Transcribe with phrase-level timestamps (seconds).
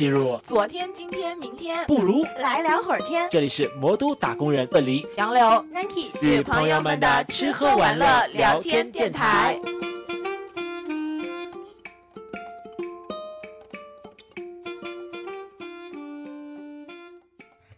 [0.00, 3.28] 进入昨天、今天、明天，不如来聊会儿天。
[3.28, 9.60] 这里是魔都打工人鳄梨杨柳、Nike 与朋友们的吃喝玩乐聊天电台。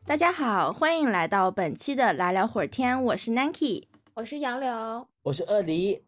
[0.06, 6.04] 大家好，欢迎来到本期的来聊会儿天，我是 Nike，我是杨柳，我是鳄梨。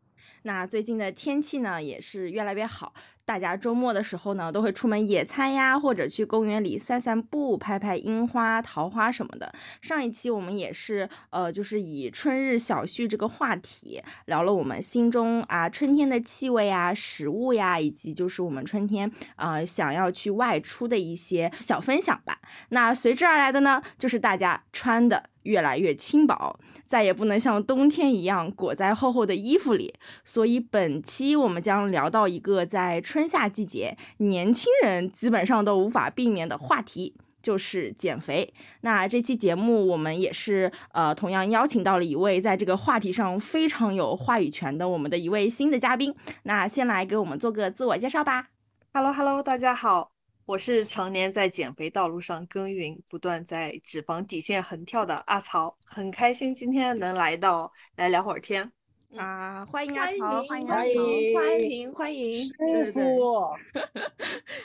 [0.46, 2.92] 那最近的天气呢，也是越来越好。
[3.26, 9.50] 大家周末的时候呢，都会出门野餐呀，或者去公园里散散步、拍拍樱花、桃花什么的。
[9.80, 22.38] 上一期我们也是，呃，就是以春日小叙这个话题聊了我们心中啊春天的气味啊、食物呀，以及就是我们春天啊想要去外出的一些小分享吧。
[22.68, 29.94] 那随之而来的呢，就是大家穿的越来越轻薄，再也不能像冬天一样裹在厚厚的衣服里。
[30.24, 38.52] 所以本期我们将聊到一个在春夏季节，年轻人基本上都无法避免的话题，就是减肥。
[38.82, 46.14] 那这期节目我们也是呃，同样邀请到了一位在这个话题上非常有话语权的我们的一位新的嘉宾。
[46.44, 48.48] 那先来给我们做个自我介绍吧。
[48.92, 50.12] Hello Hello，大家好，
[50.46, 58.70] 我是常年在减肥道路上耕耘，不断在脂肪底线横跳的阿曹，很开心今天能来到来聊会儿天。
[59.16, 60.88] 啊，欢迎阿欢迎曹，欢迎阿欢。
[60.88, 62.44] 迎欢迎欢迎！
[62.44, 63.00] 师傅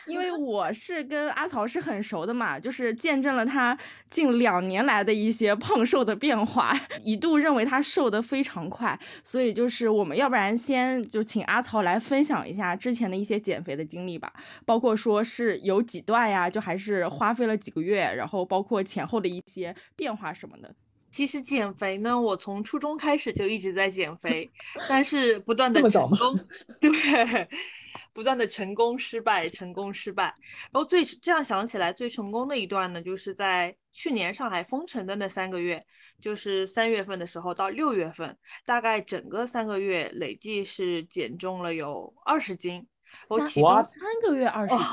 [0.08, 3.78] 因为我是跟阿曹是很熟的嘛，就是见证了他
[4.09, 14.34] 近两年来的一些胖瘦的变化，一度认为他瘦的非常快，所以就是我们要不然先就请阿曹来分享一下之前的一些减肥的经历吧，
[14.66, 20.73] 包括说是有几段呀，就还是花费了几个月，然后包括前后的一些变化什么的。
[21.11, 24.49] 其实减肥呢，我从初中开始就一直在减肥，
[24.88, 26.39] 但是不断的成功，
[26.79, 26.89] 对，
[28.13, 30.25] 不断的成功失败，成功失败。
[30.71, 35.83] 然后最这样想起来，最成功的一段呢，就是在去年上海封城的那三个月，
[36.21, 42.85] 就是三月份的时候到六月份，大概整个三个月累计是减重了有二十斤。
[43.29, 44.84] 我其中哇三个月二十斤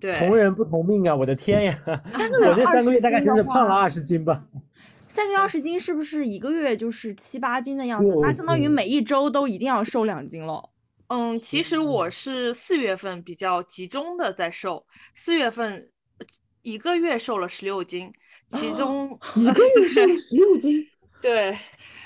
[0.00, 1.16] 对，同人不同命啊！
[1.16, 1.78] 我的天呀，
[2.12, 4.44] 三个月我这三个月20大概斤的真是胖了话二十斤吧。
[5.08, 8.14] 三个月二十斤是不是一个月就是七八斤的样子？
[8.20, 10.70] 那相当于每一周都一定要瘦两斤喽。
[11.08, 16.26] 嗯，其实我是四月份比较集中的在瘦，四月份呃
[16.60, 18.12] 一个月瘦了十六斤，
[18.50, 20.86] 其中一个月瘦十六斤，
[21.22, 21.56] 对，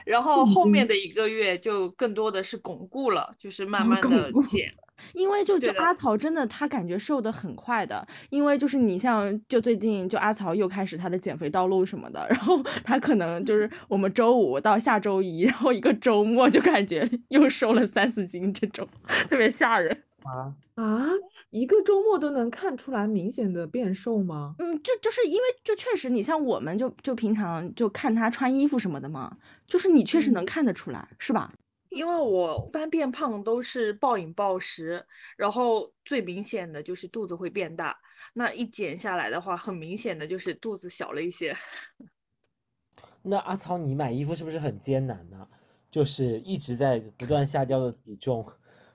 [0.06, 4.72] 然后后面的一个月就更多的是巩固了，就是慢哦慢的 减。
[5.14, 18.86] 因为就就阿曹真的他感觉瘦的很快的，因为就是你像就最近就阿曹又开始他的减肥道路什么的，然后 他可能就是我们周五到下周一，然后一个周末就感觉 又瘦了三四斤，这种
[19.28, 20.02] 特别吓人。
[20.22, 21.08] 啊，啊，
[21.50, 24.54] 一个周末都能看出来明显的变瘦吗？
[24.60, 29.36] 嗯，就就是因为就确实你像我们就就平常就看他穿衣服什么的嘛，
[29.66, 31.52] 就是你确实能嗯看得出来，是吧？
[31.92, 37.96] 因为我一般变胖都是暴饮暴食，然后最明显的就是肚子会变大，
[38.34, 41.54] 那一减下来的话，很明显的就是肚子小了一些。
[43.22, 45.46] 那阿曹，你买衣服是不是很艰难呢？
[45.90, 48.44] 就是一直在不断下降的体重，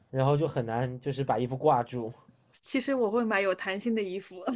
[0.09, 2.11] 然后就很难就是把衣服挂住。
[2.63, 4.43] 其实我会买有弹性的衣服。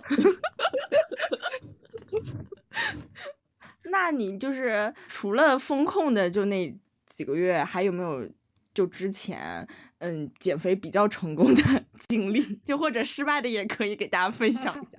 [3.83, 6.75] 那你就是除了风控的就那
[7.21, 8.27] 几个月，还有没有
[8.73, 9.67] 就之前
[9.99, 14.97] 嗯减肥比较成功的 经历，就或者失败的也可以给大家分享一下。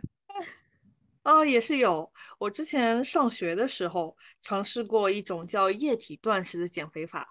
[1.25, 2.13] 哦，也是有。
[2.39, 7.29] 我之前上学的时候尝试过一种叫液体断食的减肥法，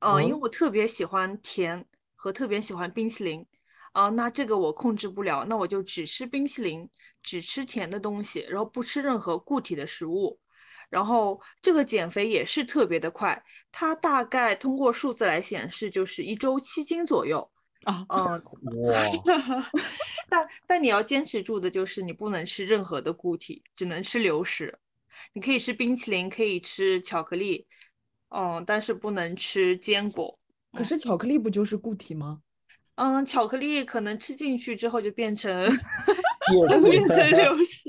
[0.00, 1.86] 嗯、因为哦我特别喜欢甜
[2.16, 3.46] 和特别喜欢冰淇淋，
[3.92, 6.90] 啊、那这个我控制不了，那我就只吃冰淇淋，
[7.22, 10.40] 只吃甜的东西，然后不吃任何固体的食物。
[10.92, 13.42] 然后这个减肥也是特别的快，
[13.72, 17.50] 它大概通过数字来显示就是一周七斤左右。
[17.84, 18.42] 啊，嗯，
[18.84, 19.70] 哇，
[20.28, 24.78] 但但你要坚持住的就是你不能吃任何的固体，只能吃流食。
[25.32, 27.66] 你可以吃冰淇淋，可以吃巧克力，
[28.28, 30.38] 嗯，但是不能吃坚果。
[30.74, 32.40] 可是巧克力不就是固体吗？
[32.96, 37.88] 嗯，巧克力可能吃进去之后就变成也 变成流食。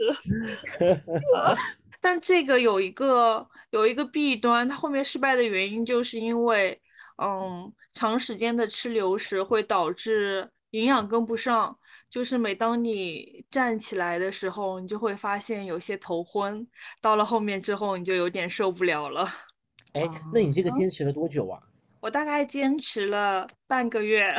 [2.04, 6.82] 但这个有一个有一个弊端，它后面失败的原因就是因为，
[7.24, 11.80] 嗯，长时间的吃流食会导致营养跟不上，
[12.10, 16.68] 就是每当你站起来的时候，你就会发现有些头昏，
[17.00, 19.26] 到了后面之后你就有点受不了了。
[19.94, 20.04] 哎，
[20.34, 21.58] 那你这个坚持了多久啊？
[22.02, 24.30] 我大概坚持了半个月，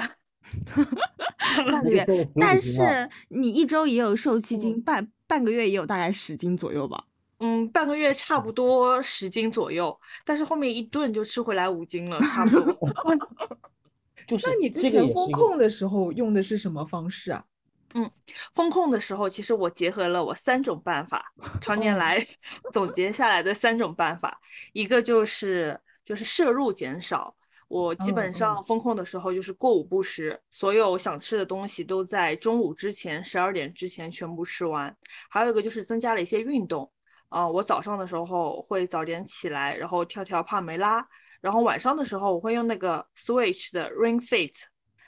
[1.72, 7.06] 半个月你就瘦了15但是你一周也有瘦七斤，嗯半半个月也有大概十斤左右吧。
[7.44, 12.74] 嗯，半个月差不多十斤左右，但是后面一顿就吃回来五斤了，差不多。
[14.26, 17.44] 就是那你之前风控的时候用的是什么方式啊？
[17.92, 18.10] 嗯
[18.54, 21.22] 风控的时候，其实我结合了我三种办法，
[21.60, 22.26] 常年哦来
[22.72, 24.40] 总结下来的三种办法，
[24.72, 27.36] 一个就是就是摄入减少。
[27.68, 34.96] 我基嗯本上嗯风控的时候就是过午不食，所有想吃的东西都在中午之前十二点之前全部吃完。
[35.28, 36.90] 还有一个就是增加了一些运动，
[37.28, 41.04] 啊、我早上的时候会早点起来，然后跳跳帕梅拉，
[41.40, 44.52] 然后晚上的时候我会用那个 Switch 的 Ring Fit，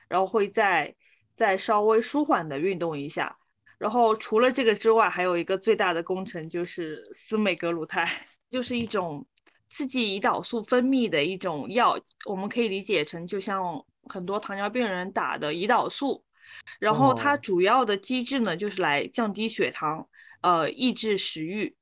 [0.08, 0.94] 然后会再
[1.36, 3.36] 再稍微舒缓的运动一下。
[3.78, 8.04] 然后除了这个之外，还有一个最大的工程就是司美格鲁肽，
[8.50, 9.24] 就是一种
[9.68, 13.62] 刺激胰岛素分泌的一种药，我们可以理解成就像
[14.08, 16.24] 很多糖尿病人打的胰岛素。
[16.80, 20.08] 然后它哦主要的机制呢，就是来降低血糖，
[20.40, 21.75] 呃，抑制食欲。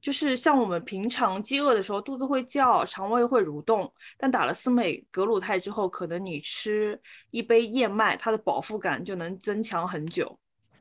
[0.00, 7.00] 就是像我们平常饥饿的时候，肚子会叫，肠胃会蠕动，但打了司美格鲁肽之后，可能你吃
[7.30, 10.38] 一杯燕麦，它的饱腹感就能增强很久。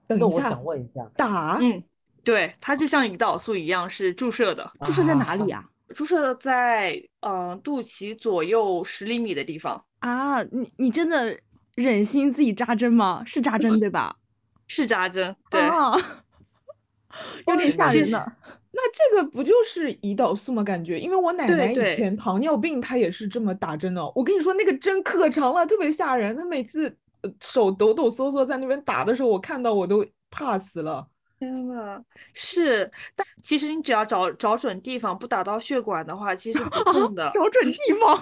[0.08, 1.84] 等一下那我想，问一下，打嗯，
[2.24, 5.64] 对，它就像胰岛素一样，是注射的，注射在哪里啊？
[5.96, 11.40] 注射在嗯、呃肚脐左右十厘米的地方，啊，你你真的
[11.76, 13.24] 忍心自己扎针吗？
[13.26, 14.16] 是扎针对吧？
[14.68, 15.62] 是扎针，对。
[15.62, 15.94] 啊，
[17.48, 18.26] 有点吓人呢。
[18.80, 20.64] 那这个不就是胰岛素吗？
[20.64, 24.02] 感觉，因为我奶奶以前糖尿病，她也是这么打针的。
[24.14, 26.36] 我跟你说，那个针可长了，特别吓人。
[26.38, 31.08] 她每次呃手抖抖嗦嗦在那边打的时候，我看到我都怕死了。
[31.40, 32.00] 天呐，
[32.34, 37.30] 是，但其实你只要找找准地方，不打到血管的话，其实不痛的。
[37.34, 38.20] 找准地 方。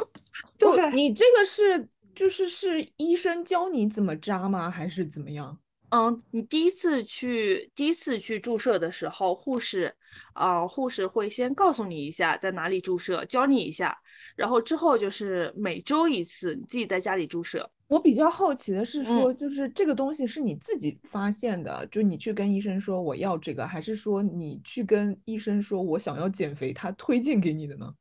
[0.57, 4.69] 不对，你这个是就是是医生教你怎么扎吗？
[4.69, 5.57] 还是怎么样？
[5.91, 9.95] 嗯，你第一次去第一次去注射的时候，护士，
[10.33, 13.97] 啊、护士会先告诉你一下在哪里注射，教你一下，
[14.35, 17.69] 然后之后就是每周一次，你自己在家里注射。
[17.87, 27.93] 我比较好奇的是说，嗯就是这个东西是你自己发现的，就你去跟医生说我要这个，还是说你去跟医生说我想要减肥，他推荐给你的呢？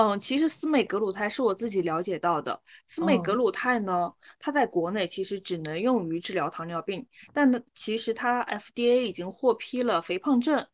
[0.00, 2.58] 嗯，其实司美格鲁肽是我自己了解到的。
[2.86, 10.64] 司美格哦鲁肽呢，它在国内其实只能用于治疗糖尿病，但呢，其实它 FDA 已经获批了肥胖症。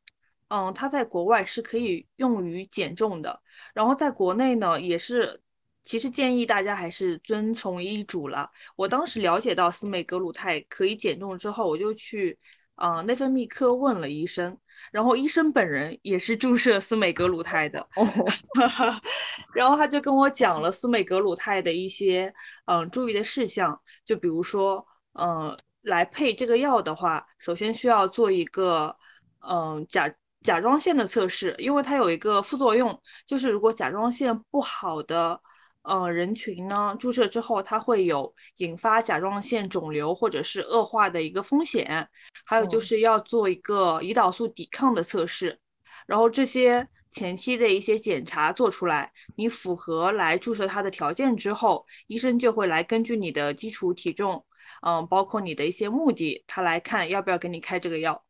[0.54, 3.40] 嗯，它在国外是可以用于减重的，
[3.74, 5.40] 然后在国内呢，也是，
[5.82, 8.48] 其实建议大家还是遵从医嘱了。
[8.76, 12.38] 我当时了解到司美格鲁肽可以减重之后，我就去，
[12.76, 14.56] 呃，内分泌科问了医生，
[14.92, 17.80] 然后医生本人也是注射司美格鲁肽的。
[17.96, 18.06] 哦，
[19.54, 22.32] 然后他就跟我讲了司美格鲁肽的一些
[22.66, 28.96] 嗯注意的事项，就比如说嗯来配这个药的话，首先需要做一个
[29.40, 30.08] 嗯甲
[30.44, 32.96] 甲状腺的测试，因为它有一个副作用，
[33.26, 35.40] 就是如果甲状腺不好的
[35.82, 42.08] 呃人群呢，注射之后它会有引发甲状腺肿瘤或者是恶化的一个风险，
[42.44, 45.58] 还有就哦是要做一个胰岛素抵抗的测试。
[46.06, 54.44] 然后这些前期的一些检查做出来，你符合来注射它的条件之后，医生就会来根据你的基础体重，
[54.82, 58.23] 嗯，包括你的一些目的，他来看要不要给你开这个药。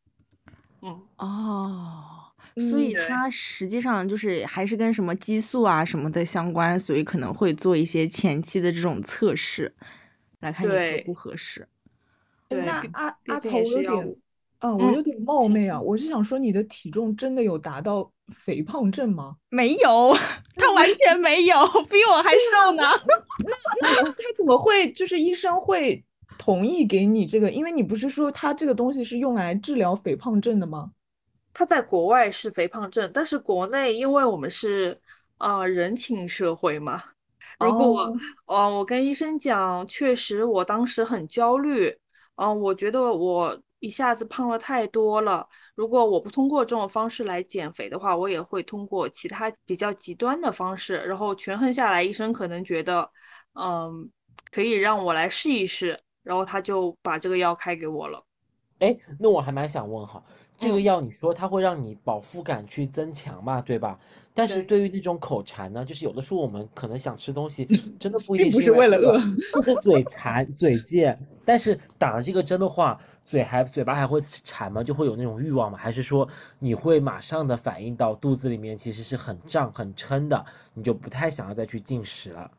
[0.85, 2.05] 嗯，哦，
[2.70, 9.75] 所以它实际上就是还是跟什么激素啊什么的相关，所以可能会做一些前期的这种测试，
[10.41, 11.67] 来看你合不合适。
[12.49, 14.17] 对，毕那阿阿曹，我有点。
[14.61, 19.37] 嗯，我嗯有点冒昧啊，我是想说，你的体重真的有达到肥胖症吗？
[19.51, 20.17] 没有，
[20.56, 21.56] 他完全没有，
[21.91, 22.82] 比我还瘦呢。
[23.44, 23.51] 那
[23.82, 26.03] 那他怎么会就是医生会
[26.38, 27.50] 同意给你这个？
[27.50, 30.93] 因为你不是说他这个东西是用来治疗肥胖症的吗？
[31.53, 35.00] 它在国外是肥胖症，但是国内因为我们是
[35.38, 37.00] 呃人情社会嘛，
[37.60, 41.96] 如果我哦呃我跟医生讲，确实我当时很焦虑，
[42.34, 45.46] 嗯、我觉得我一下子胖了太多了。
[45.76, 53.08] 如果我不通过这种方式来减肥的话，我也会通过其他比较极端的方式，然后权衡下来，医生可能觉得，
[53.55, 54.10] 嗯，
[54.50, 58.21] 可以让我来试一试，然后他就把这个药开给我了。
[58.81, 60.21] 哎，那我还蛮想问哈，
[60.59, 63.97] 这个嗯药你说它会让你饱腹感去增强嘛，对吧？
[64.37, 67.65] 但是对对于那种口馋呢，就是有的时候我们可能想吃东西，
[68.01, 69.17] 真的不一定是为了饿，
[69.55, 71.17] 就是嘴馋、嘴贱。
[71.45, 74.83] 但是打了这个针的话，嘴还嘴巴还会馋吗？
[74.83, 75.79] 就会有那种欲望吗？
[75.79, 76.29] 还是说
[76.59, 82.51] 你会马上的反应到肚子里面其实是很胀、很撑的，你就不太想要再去进食了？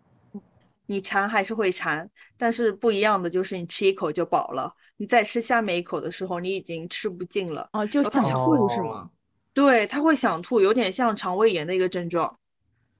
[0.87, 7.69] 你馋还是会馋，但是不一样的就是你吃一口就饱了，你再吃下面一口的时候，你已经吃不进了。
[7.73, 9.09] 哦，就想吐是吗？
[9.53, 12.37] 对，他会想吐，有点像肠胃炎的一个症状。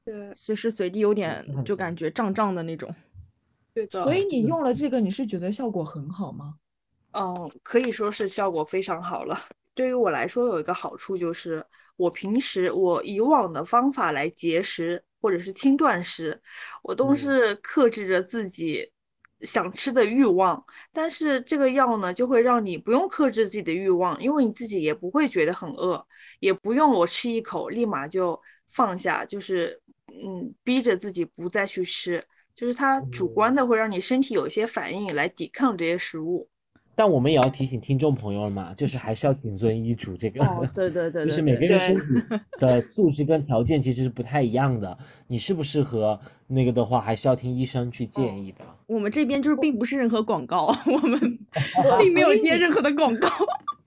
[0.04, 2.94] 对，随时随地有点就感觉胀胀的那种。
[3.74, 4.04] 对的。
[4.04, 6.56] 所以你用了这个，你是觉得效果很好吗？
[7.12, 9.40] 嗯，可以说是效果非常好了。
[9.74, 11.66] 对于我来说，有一个好处就是，
[11.98, 16.40] 我平时我以往的方法来节食或者是轻断食，
[16.84, 18.88] 我都是克制着自己
[19.42, 20.64] 想吃的欲望。
[20.94, 26.06] 但是这个药呢，就会让你不用克制自己的欲望，因为你自己也不会觉得很饿，
[26.40, 28.40] 也不用我吃一口立马就
[28.70, 32.24] 放下，就是嗯，逼着自己不再去吃，
[32.56, 36.48] 就是它主观的会让你身体有一些反应来抵抗这些食物。
[36.96, 40.16] 但我们也要提醒听众朋友嘛，就是还是要谨遵医嘱。
[40.16, 40.40] 这个，
[40.74, 42.04] 对对对，就是每个人身体
[42.60, 44.98] 的素质跟条件其实是不太一样的，
[45.28, 48.60] 你适不适合那个的话，还是要听医生去建议的。
[48.88, 51.20] 我们这边就是并不是任何广告，我们
[52.00, 53.28] 并没有接任何的广告。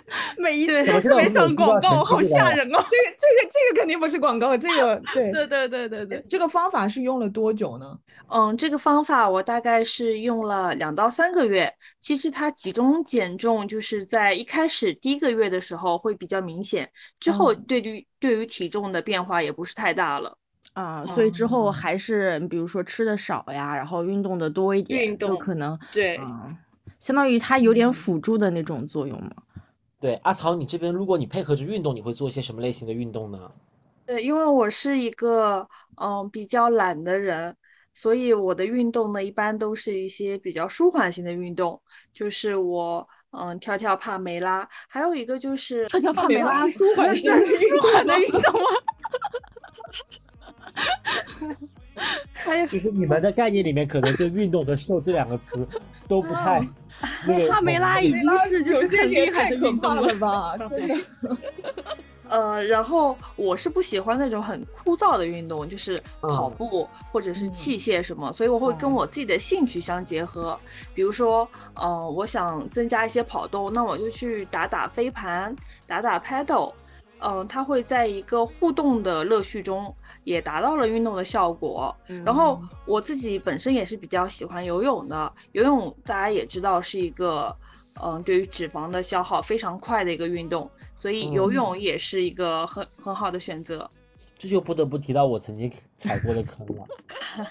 [0.39, 2.79] 每一次特别像广告，好吓人哦！
[2.91, 6.25] 这个这个这个肯定不是广告，这个 对对对对对对。
[6.29, 7.99] 这个方法是用了多久呢？
[8.31, 11.73] 嗯，这个方法我大概是用了两到三个月。
[12.01, 20.37] 其实它集中减重就是在一开始第一个月的时候会比较明显，之后对于对于体重的变化也不是太大了
[20.75, 21.05] 啊。
[21.07, 26.19] 所以之后还是比如说吃的少呀，然后运动的多一点，就可能对，
[26.99, 29.31] 相当于它有点辅助的那种作用嘛。
[30.01, 33.51] 对，阿曹，你这边如果你配合着运动，你会做一些什么类型的运动呢？
[34.07, 35.69] 对，因为我是一个
[36.01, 37.57] 嗯比较懒的人，
[37.93, 41.81] 所以我的运动呢一般都是一些比较舒缓型的运动，
[42.13, 48.61] 就是我嗯跳跳帕梅拉，还有一个就是跳跳帕梅拉舒缓型舒缓的运动吗？
[52.33, 55.67] 还有就是你们的概念里面，可能对运动和瘦这两个词
[56.07, 56.65] 都不太。
[57.49, 60.55] 帕梅拉已经是就是很厉害的运动了吧？
[62.29, 70.59] 呃，然后我是不喜欢那种很枯燥的运动，就是跑步或者是器械什么，所以我会跟我自己的兴趣相结合。
[70.93, 71.49] 比如说，
[71.81, 76.73] 嗯，我想增加一些跑动，那我就去打打飞盘，打打 paddle。
[77.21, 79.93] 嗯，它会在一个互动的乐趣中。
[80.25, 81.95] 也达到了运动的效果。
[82.25, 87.55] 然后我自己本身也是比较喜欢游泳的，游泳大家也知道是一个，
[88.03, 93.91] 嗯，对于脂肪的消耗非常快的一个运动，所以游泳也是一个很很好的选择。
[94.37, 96.87] 这就不得不提到我曾经踩过的坑了，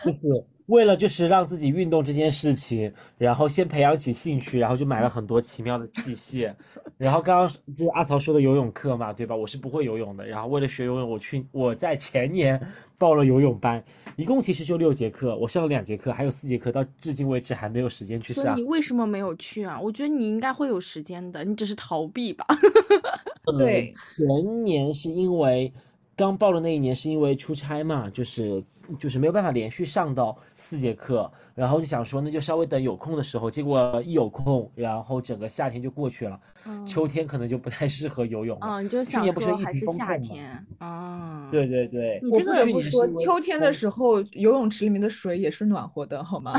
[0.05, 0.45] 就是。
[0.67, 6.53] 为了就是让自己运动这件事情，然后先培养起兴趣，然后就买了很多奇妙的器械。
[6.97, 9.35] 然后刚刚就是阿曹说的游泳课嘛，对吧？
[9.35, 10.25] 我是不会游泳的。
[10.25, 12.59] 然后为了学游泳，我去我在前年
[12.97, 13.81] 报了游泳班，
[14.17, 18.57] 一共其实就六节课，我上了两节课，还有四节课到至今为止还没有时间去上。
[18.57, 19.79] 你为什么没有去啊？
[19.79, 22.45] 我觉得你应该会有时间的，你只是逃避吧。
[23.57, 25.71] 对，前年是因为
[26.15, 28.61] 刚报的那一年是因为出差嘛，就是。
[28.99, 36.39] 就是没有办法连续上到四节课，然后就想说那就稍微等有空的时候，结果一有空，然后整个夏天就过去了，
[36.85, 38.67] 秋天可能就不太适合游泳了。
[38.67, 41.49] 嗯，就想说还是疫情夏天啊？
[41.51, 46.53] 对对对，你这个也不说，秋天的时候游泳池里面的水也是暖和的，好吗？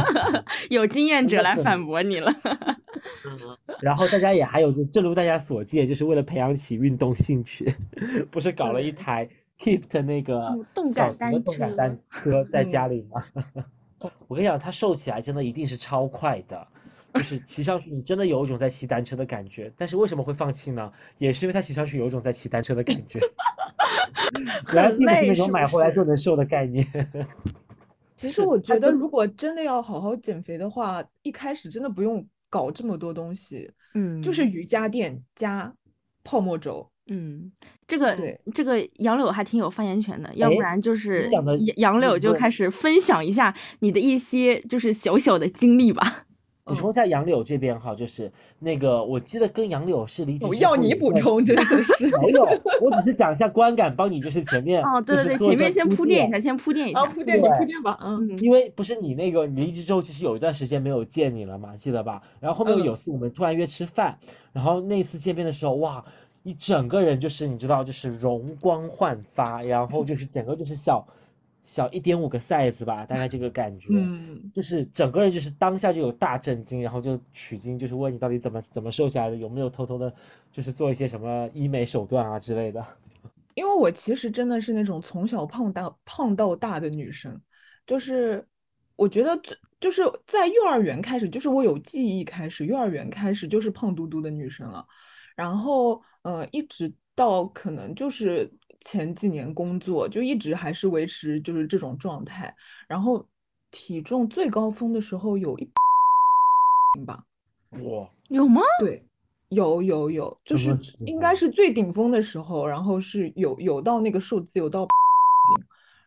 [0.70, 2.32] 有经验者来反驳你了。
[3.80, 7.72] 然后大家也还有，就正如大家所见，就是为了培养起运动兴趣，
[8.30, 9.28] 不是搞了一台。
[9.58, 10.54] Keep 的那个
[10.92, 13.22] 小型的动感单车在家里吗？
[14.28, 16.68] 我跟你讲，它瘦起来真的一定是超快的，
[17.14, 19.72] 就是骑上去你真的有一种在骑单车的感觉。
[19.76, 20.92] 但是为什么会放弃呢？
[21.18, 23.18] 也是因为它骑上去有一种在骑单车的感觉。
[24.66, 26.86] 很累，那种买回来就能瘦的概念。
[28.16, 35.72] 其实我觉得，如果真的要好好减肥的话，一开始真的不用搞这么多东西，嗯，就是瑜伽垫加
[36.22, 36.90] 泡沫轴。
[37.08, 37.52] 嗯，
[37.86, 38.16] 这个
[38.52, 41.44] 这个杨柳还挺有发言权的，要不然就是杨
[41.76, 46.24] 杨柳就开始分享一下你的一些就是小小的经历吧。
[46.64, 52.42] 补充一下杨柳这边哈，就是那个我记得跟杨柳是离职，我要你补充，真的是没有，
[52.80, 62.20] 我只是讲一下观感，帮你就是前面哦，对对对，前面先铺垫一下，先铺垫一下，铺垫你铺垫吧，嗯，因为不是你那个你离职之后，其实有一段时间没有见你了嘛，记得吧？
[62.40, 64.18] 然后后面有次我们突然约吃饭，
[64.52, 66.04] 然后那次见面的时候，哇。
[66.46, 71.04] 你整个人就是你知道，就是容光焕发，然后就是整个就是小
[71.64, 80.14] 小一点五个 size 吧，大概这个感觉，嗯，就是整个人就是当下就有大震惊，然后就取经，就是问你到底怎么怎么瘦下来的，有没有偷偷的，
[80.52, 82.86] 就是做一些什么医美手段啊之类的。
[83.54, 87.36] 因为我其实真的是那种从小胖到胖到大的女生，
[87.84, 88.46] 就是
[88.94, 94.86] 我觉得最就是在幼儿园开始，就是我有记忆开始，幼儿园开始就是胖嘟嘟的女生了，
[95.34, 102.52] 然后呃，一直到可能就是前几年工作，就一直还是维持就是这种状态，
[102.88, 103.24] 然后
[103.70, 105.64] 体重最高峰的时候有一
[107.06, 107.24] 吧，
[107.70, 108.60] 哇， 有吗？
[108.80, 109.00] 对，
[109.50, 114.84] 有有有，就是应该是最顶峰的时候，然后是有有到那个数字，有到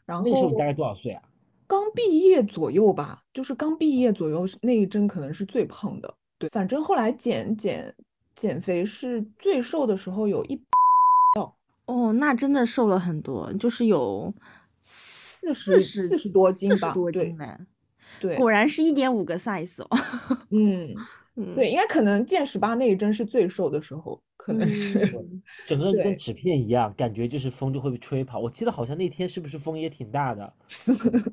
[0.06, 1.24] 然后那个时候你大概多少岁啊？
[1.66, 6.14] 刚毕业左右吧，就是刚毕业左右那一阵可能是最胖的。
[6.38, 7.96] 对，反正后来减减
[8.40, 10.58] 减肥是最瘦的时候有一
[11.88, 14.34] 哦，那真的瘦了很多，就是有
[14.82, 17.58] 四十十四十多斤四十吧对多斤嘞。
[18.22, 19.88] 对，果然是一点五个 size 哦。
[20.52, 20.96] 嗯，
[21.40, 25.00] 嗯对，应该可能见十八那一阵是最瘦的时候，可能是。
[25.06, 28.40] 嗯整个人 跟纸片一样，感觉就是风就会被吹跑。
[28.40, 30.54] 我记得好像那天是不是风也挺大的？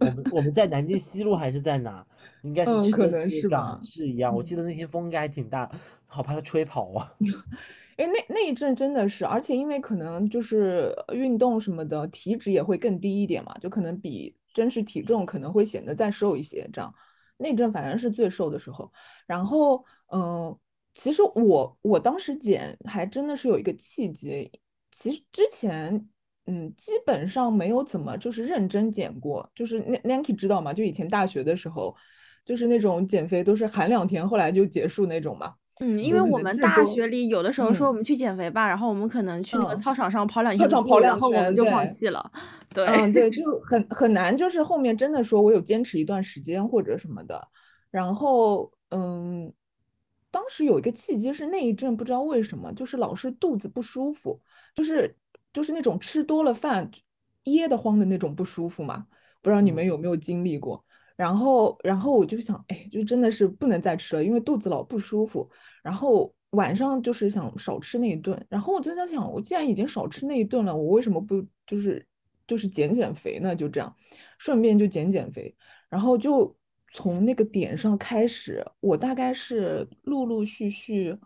[0.00, 2.06] 我们我们在南京西路还是在哪？
[2.42, 4.34] 应该是嗯可能是吧港式一样。
[4.34, 5.70] 我记嗯得那天风应该还挺大，
[6.06, 7.12] 好怕它吹跑啊。
[7.98, 16.68] 因为那那一阵真的是，而且因为可能就是呃运动什么的，体脂也会更低一点嘛，就可能比真实体重可能会显得再瘦一些。
[16.72, 16.92] 这样，
[17.38, 18.92] 那阵反正是最瘦的时候。
[19.26, 19.82] 然后，
[20.12, 20.56] 嗯、
[20.94, 24.50] 其实我我当时减还真的是有一个契机，
[24.90, 26.08] 其实之前。
[26.48, 30.72] 嗯，基本上没有怎么就是认真减过，就是那 Nanki 知道吗？
[30.72, 31.92] 就以前大学的时候，
[32.44, 35.54] 就是那种减肥都是喊两天，后来就结束那种嘛。
[35.80, 42.30] 嗯，因为我们大学里有的时候说嗯我们去减肥吧，然后我们可能去那个嗯操场上跑两操天操场跑两然后我们圈就放弃了。
[42.72, 47.44] 对，嗯，对，就很很难，就是后面真的说我有坚持一段时间或者什么的，
[47.90, 49.52] 然后嗯，
[50.36, 54.38] 当时有一个契机是那一阵不知道为什么，就是老是肚子不舒服，
[54.74, 55.16] 就是
[55.50, 56.90] 就是那种吃多了饭
[57.44, 59.06] 噎得慌的那种不舒服嘛，
[59.40, 60.84] 不知道你们有没有经历过？
[61.16, 65.48] 然后然后我就想，哎，就真的是不能再吃了，因为肚子老不舒服，
[65.82, 66.30] 然后。
[66.50, 72.06] 晚上就是想少吃那一顿，然后我就在想，我既然已经少吃那一顿了，我为什么不就是
[72.46, 73.54] 就是减减肥呢？
[73.54, 73.94] 就这样，
[74.38, 75.54] 顺便就减减肥，
[75.90, 76.56] 然后就
[76.92, 81.18] 从那个点上开始，我大概是陆陆续续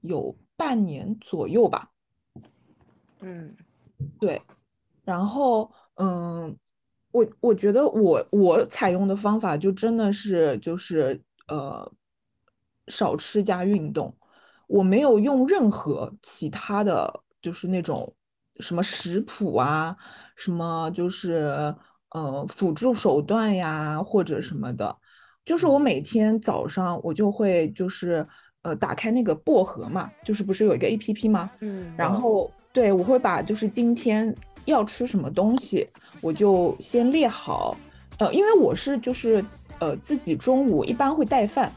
[0.00, 1.90] 有半年左右吧，
[3.20, 3.56] 嗯。
[4.18, 4.40] 对，
[5.04, 6.56] 然后嗯，
[7.10, 11.92] 我我觉得我我采用的方法就真的是就是呃
[12.88, 14.16] 少吃加运动，
[14.66, 18.12] 我没有用任何其他的就是那种
[18.60, 19.96] 什么食谱啊，
[20.36, 21.74] 什么就是
[22.14, 24.94] 呃辅助手段呀或者什么的，
[25.44, 28.26] 就是我每天早上我就会就是
[28.62, 31.50] 呃打开那个薄荷嘛，就是不是有一个 APP 吗？
[31.60, 35.88] 嗯，然后对我会把就是今天要吃什么东西，
[36.20, 37.76] 我就先列好。
[38.18, 39.44] 呃，因为我是就是
[39.80, 41.72] 呃自己中午一般会带饭，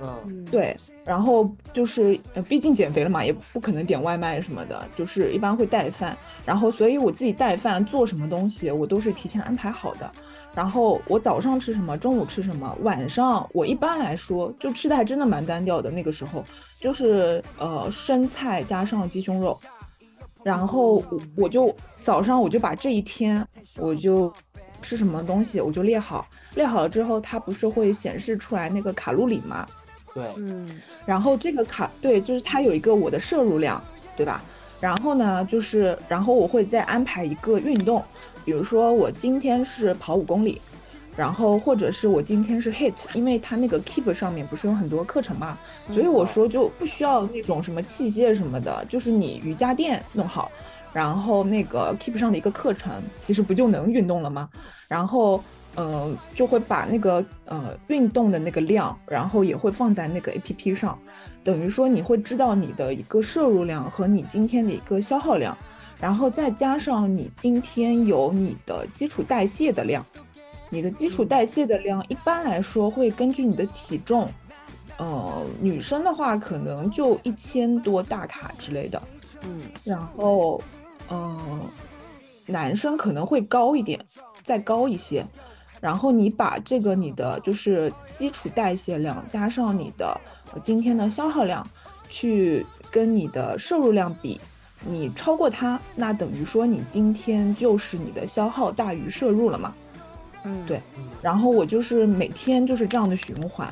[0.00, 6.16] 嗯，嗯，对，然后就是呃毕竟减肥了嘛，也不可能点外卖什么的，就是一般会带饭。
[6.46, 10.10] 然后所以我自己带饭做什么东西，我都是提前安排好的。
[10.54, 15.90] 然后我早上吃什么，中午吃什么，晚上我一般来说就吃的还真的蛮单调的。
[15.90, 16.44] 那个时候
[16.80, 19.58] 就是呃生菜加上鸡胸肉，
[20.42, 23.46] 然后我我就早上我就把这一天
[23.78, 24.32] 我就
[24.80, 29.66] 吃什么东西我就列好，列好了之后它不是会显示出来那个卡路里吗？
[30.14, 30.66] 对，嗯
[31.04, 33.82] 然后这个卡对，就是它有一个我的摄入量，
[34.16, 34.42] 对吧？
[34.80, 38.02] 然后呢，就是然后我会再安排一个运动，
[38.44, 40.60] 比如说我今天是跑五公里，
[41.16, 45.56] 然后或者是我今天是 HIT，因为它那个 Keep 上面不是有很多课程嘛，
[45.88, 50.50] 所以我说就不需要那种什么器械什么的，就是你瑜伽垫弄好，
[50.92, 54.48] 然后那个 Keep 上的一个课程，其实不就能运动了吗？
[54.86, 55.42] 然后
[55.74, 60.98] 呃就会把那个呃运动的那个量，然后也会放在那个 APP 上，
[61.42, 65.56] 等于说你会知道你的一个摄入量和你今天的一个消耗量，
[66.00, 70.04] 然后再加上你今天有你的基础代谢的量，
[70.70, 74.28] 你的基础代谢的量一般来说会根据你的体重，
[74.96, 79.02] 呃，女生的话可能就一千多大卡之类的，
[79.46, 80.62] 嗯然后，
[81.10, 81.60] 嗯、
[82.46, 84.02] 男生可能会高一点，
[84.42, 85.24] 再高一些。
[85.84, 90.18] 然后你把这个你的就是基础代谢量加上你的
[90.54, 91.62] 呃今天的消耗量，
[92.08, 94.40] 去跟你的摄入量比，
[94.86, 99.74] 你超过它，那等于说你今天就是你的消耗大于摄入了嘛。
[100.44, 100.80] 嗯，对
[101.20, 103.68] 然后我就是每天就是这样的循环，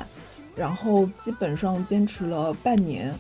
[0.55, 3.15] 然后基本上坚持了半年，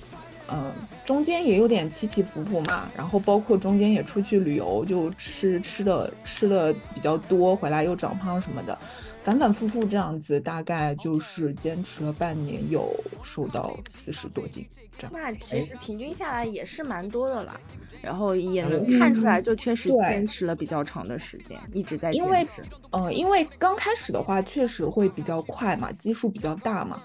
[0.53, 0.73] 嗯、
[1.05, 8.79] 中间也有点起起伏伏嘛，然后包括中间也出去旅游，就吃吃的吃的比较多，回来又长胖什么的，
[9.25, 14.67] 反反复复这样子，大概就是坚持了半年，有瘦到四十多斤
[14.99, 15.13] 这样。
[15.15, 17.59] 那其实平均下来也是蛮多的啦，
[18.03, 22.63] 然后也能看出来，就确实坚持了比较长的时间，一直在坚持。
[22.91, 27.03] 嗯，因为刚开始的话确实会比较快嘛，基数比较大嘛，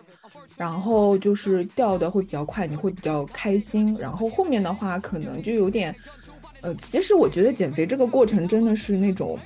[0.56, 3.96] 然后就是掉的会比较快，你会比较开心。
[4.00, 5.94] 然后后面的话可能就有点，
[6.62, 9.38] 呃，其实我觉得减肥这个过程真的是那种。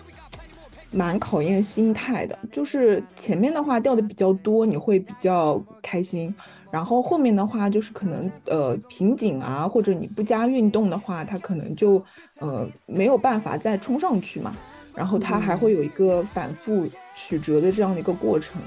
[0.94, 6.36] 蛮考验心态的，就是前面的话掉的比较多，你会比较开心，
[6.70, 12.04] 然后后面的话就是可能呃瓶颈啊，或者你不加运动的话，它可能就
[12.40, 14.54] 呃没有办法再冲上去嘛，
[14.94, 16.86] 然后它还会有一个反复
[17.16, 18.62] 曲折的这样的一个过程，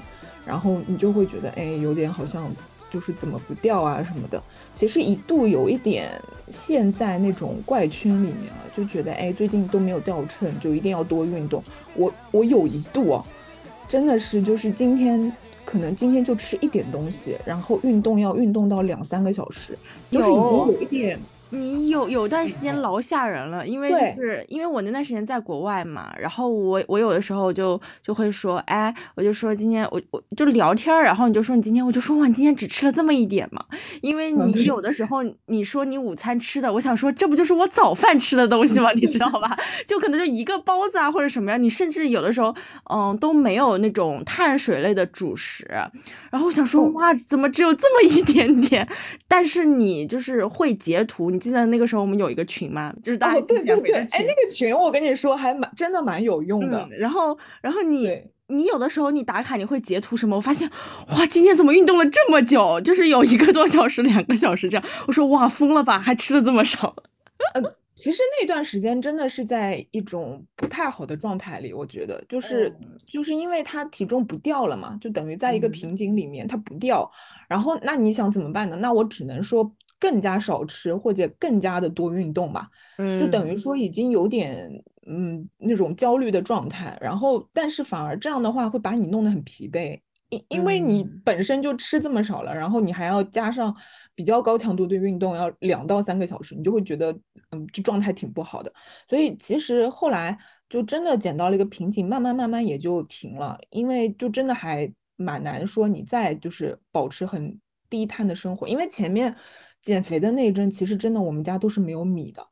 [0.45, 2.49] 然后你就会觉得哎有点好像。
[2.91, 4.41] 就是怎么不掉啊什么的，
[4.73, 6.09] 其实一度有一点
[6.47, 11.61] 陷在那种怪圈里面了，就觉得哎最近都没有掉秤，就一定要多运动。
[11.95, 13.25] 我我有一度哦，
[13.85, 15.29] 真的是就是今天
[15.65, 19.77] 可能今天就吃一点东西，然后运动要运动到两三个小时，
[20.09, 21.19] 就是已经有一点。
[21.51, 33.63] 你有有段时间老吓人了，因为就是因为我那段时间在国外嘛，然后我我有的时候就就会说，哎，我就说今天我我就聊天，然后你就说你今天，我就说哇，你今天只吃了这么一点嘛，
[34.01, 38.91] 因为你有的时候你说你午餐吃的，我想说这不就是我早饭吃的东西吗？
[38.97, 39.57] 你知道吧？
[39.85, 42.53] 就可能就一个包子啊或者什么呀，你甚至有的时候
[42.91, 45.65] 嗯都没有那种碳水类的主食，
[46.31, 48.87] 然后我想说哇，怎么只有这么一点点？
[49.27, 51.34] 但是你就是会截图。
[51.35, 52.93] 你记得那个时候我们有一个群吗？
[53.03, 56.87] 就是大家对对对，哎，那个群我跟你说还蛮真的蛮有用的。
[56.97, 58.09] 然后，然后你
[58.47, 60.37] 你有的时候你打卡你会截图什么？
[60.37, 60.69] 我发现
[61.09, 62.79] 哇，今天怎么运动了这么久？
[62.79, 64.85] 就是有一个多小时、两个小时这样。
[65.07, 65.99] 我说哇，疯了吧？
[65.99, 66.95] 还吃的这么少？
[67.55, 67.63] 嗯，
[67.95, 72.73] 其实那段时间真的是在一种不太好的状态里，我觉得就是
[73.05, 77.11] 就是因为他体重不掉了嘛，就等于在一个瓶颈里面，他不掉。
[77.49, 78.77] 然后那你想怎么办呢？
[78.77, 79.69] 那我只能说。
[79.99, 84.69] 更加少吃或者更加的多运动吧，嗯，就等于说已经有点
[85.07, 93.75] 嗯那种焦虑的状态，然后但是反而这样的话会把你弄得很疲惫，因因为你本身就吃这么少了，然后你还要加上
[94.13, 97.11] 比较高强度的运动，要两到三个小时，你就会觉得
[97.51, 98.71] 嗯这状态挺不好的，
[99.09, 100.37] 所以其实后来
[100.69, 109.33] 就真的捡到了一个瓶颈，慢慢慢慢也就停了，因为就真的还蛮难说你再就是保持很低碳的生活，因为前面。
[109.85, 112.47] 减肥的那一阵，其实真的我们家都是没有米的，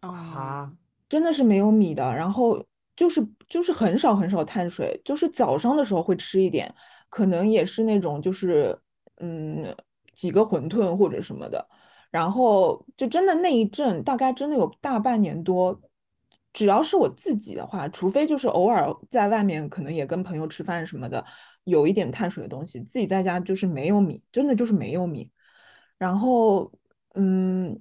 [0.00, 0.72] 啊，
[1.08, 2.04] 真的是没有米的。
[2.14, 2.64] 然后
[2.94, 6.72] 就是就是很少很少碳水，就是早上的时候会吃一点，
[7.10, 8.78] 可能也是那种就是
[9.16, 9.74] 嗯
[10.14, 11.68] 几个馄饨或者什么的。
[12.12, 15.80] 然后就真的那一阵，大概真的有大半年多，
[16.52, 21.24] 只要是我自己的话，除非就是偶尔在外面可能也跟朋友吃饭什么的，
[21.64, 25.32] 有一点碳水的东西，自己在家就是没有米，真的就是没有米。
[25.98, 26.70] 然后，
[27.14, 27.78] 嗯，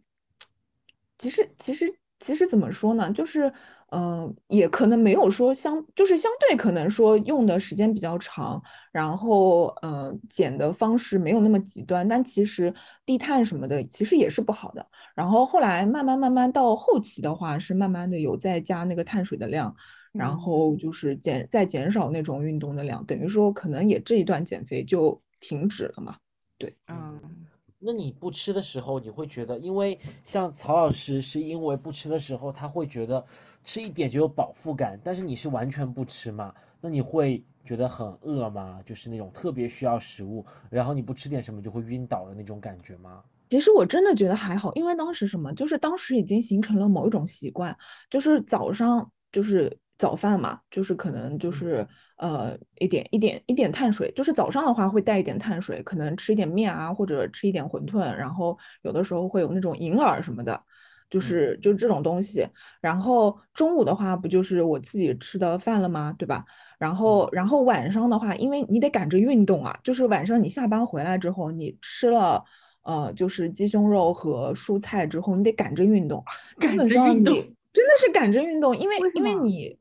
[1.17, 3.11] 其实，其实，其实怎么说呢？
[3.11, 3.51] 就是，
[3.91, 12.73] 嗯，也可能没有说相，就是相对可能说用的时间比较长，然后，嗯，减的方式没有那么极端，但其实
[13.05, 14.85] 低碳什么的其实也是不好的。
[15.15, 19.75] 然后后来慢慢慢慢到后期的话，是慢慢的有在加那个碳水的量，
[20.11, 26.17] 然后就是减再减少那种运动的量，等于说可能也这一段减肥就停止了嘛。
[26.57, 27.46] 对，嗯。
[27.79, 33.23] 那你不吃的时候，你会觉得，因为像曹老师是因为不吃的时候，他会觉得
[33.63, 36.53] 吃一点就有饱腹感，但是你是完全不吃嘛？
[36.81, 38.81] 那你会觉得很饿吗？
[38.85, 43.23] 就是那种特别需要食物，然后你不吃点什么就会晕倒的那种感觉吗？
[43.49, 47.77] 其实我真的觉得还好，因为当时什么，就是当时已经形成了某一种习惯，
[48.09, 49.77] 就是早上就是。
[49.97, 51.85] 早饭嘛，就是可能就是
[52.17, 60.61] 呃一点一点一点碳水，就是早上的话会带一点碳水，可能吃一点面啊，或者吃一点馄饨，然后有的时候会有那种银耳什么的，
[61.09, 62.47] 就是就这种东西。
[62.79, 66.13] 然后中午的话不就是我自己吃的饭了吗？
[66.15, 66.45] 对吧？
[66.77, 72.43] 然后然后晚上的话，因为你得赶着运动啊，就是晚上你下班回来之后，你吃了
[72.83, 76.23] 呃就是鸡胸肉和蔬菜之后，你得赶着运动，
[76.59, 77.33] 赶着运动，
[77.73, 79.75] 真的是赶着运动，因为因为你。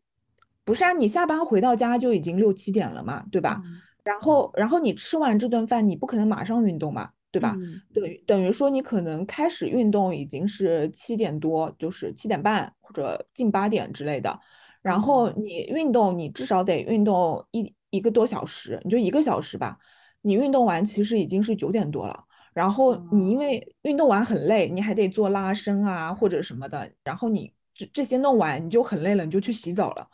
[0.66, 3.62] 不是啊，你下班回到家就已经六七点了嘛，对吧？
[4.02, 7.56] 然后，然后你吃完这顿饭，你不可能马上运动嘛，对吧？
[7.94, 14.38] 等于等于说你可能开始运动已经是七点多，就是七点半或者近八点之类的。
[14.82, 19.78] 然后你运动，你至少得运动一一个多小时，你就一个小时吧。
[20.22, 22.24] 你运动完其实已经是九点多了。
[22.52, 26.90] 然后你因为运动完很累，你还得做拉伸啊或者什么的。
[27.04, 30.08] 然后你这这些弄完，你就很累了，你就去洗澡了。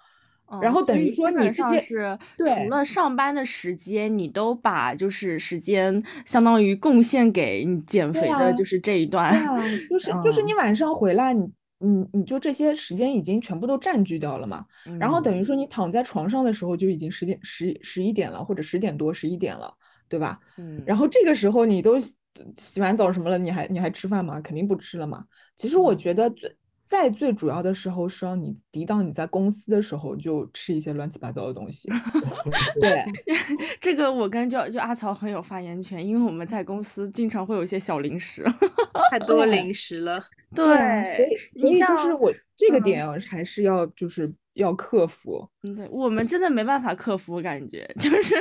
[0.60, 9.32] 然后等于说你这些是除了上班的时间，你都把就是时间相当于贡献给你减肥的，就是这一段。
[9.88, 14.64] 就是就是嗯你晚上回来，你你你就这些时间已经全部都占据掉了嘛。
[14.98, 19.72] 然后等于说你躺在床上的时候就已经十点十十一点了，或者十点多十一点了，
[20.08, 20.38] 对吧？
[20.58, 22.14] 嗯，然后这个时候你都洗
[22.56, 24.40] 洗完澡什么了，你还你还吃饭吗？
[24.40, 25.24] 肯定不吃了嘛。
[25.56, 26.54] 其实我觉得最
[26.92, 31.88] 在最主要的时候是让你抵挡你在公司的时候就吃一些乱七八糟的东西。
[32.78, 33.02] 对，
[33.80, 38.44] 这个我跟就就阿曹很有发言权，因为我们在公司经常会有一些小零食。
[39.10, 40.22] 太多零食了。
[40.54, 45.48] 对你像是我这个嗯点还是要就是要克服。
[45.62, 48.34] 嗯，对，我们真的没办法克服，我感觉就是，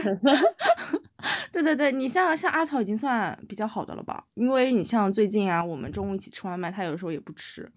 [1.54, 4.22] 对对对，你像像阿草已经算比较好的了吧？
[4.34, 7.72] 因为你像最近啊，我们中午一起吃外卖，他有时候也不吃。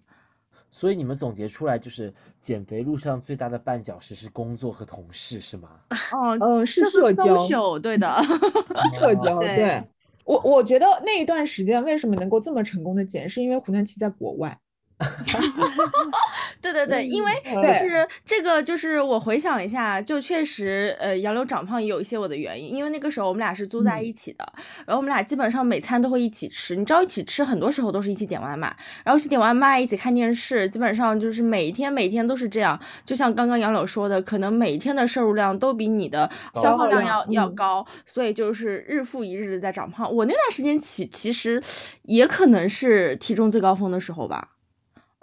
[0.77, 5.69] 所以你们总结出来就是减肥路上最大的绊脚石是工作和同事是吗？
[6.11, 8.13] 哦，嗯，是社交，social，对的。
[8.93, 9.39] 社交。
[9.39, 9.83] 对对
[10.25, 14.59] 我，我觉得那一段时间为什么能够这么成功的减，是因为胡南奇在国外。
[16.61, 17.31] 对对对，因为
[17.63, 24.53] 就是这个，就是我回想一下，就确实，呃，杨柳长胖也有一些我的原因，因为那个时候我们俩是租在一起的，
[24.85, 40.11] 然后我们俩基本上每餐都会一起吃，你知道一起吃，很多时候都是一起点外卖，然后一起点外卖，一起看电视，基本上就是每一天每天都是这样，就像刚刚杨柳说的，可能每一天的摄入量都比你的消耗量要要高，所以就是日复一日的在长胖。
[40.11, 41.61] 我那段时间其其实
[42.03, 44.54] 也可能是体重最高峰的时候吧。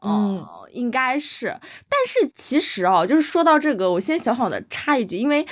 [0.05, 1.47] 嗯哦，应该是，
[1.89, 5.47] 但是其实哦，就是说到这个，我先小小的插一句，因为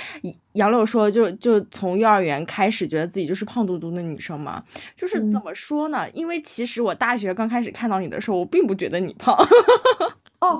[0.53, 4.63] 杨柳说就就从幼儿园开始觉得自己就是胖嘟嘟的女生嘛，
[4.95, 5.43] 就是怎嗯。
[5.43, 6.09] 么说呢？
[6.11, 9.35] 因为其实我大学刚开始看到你的时候，我并不觉得你胖，
[10.41, 10.59] 哦，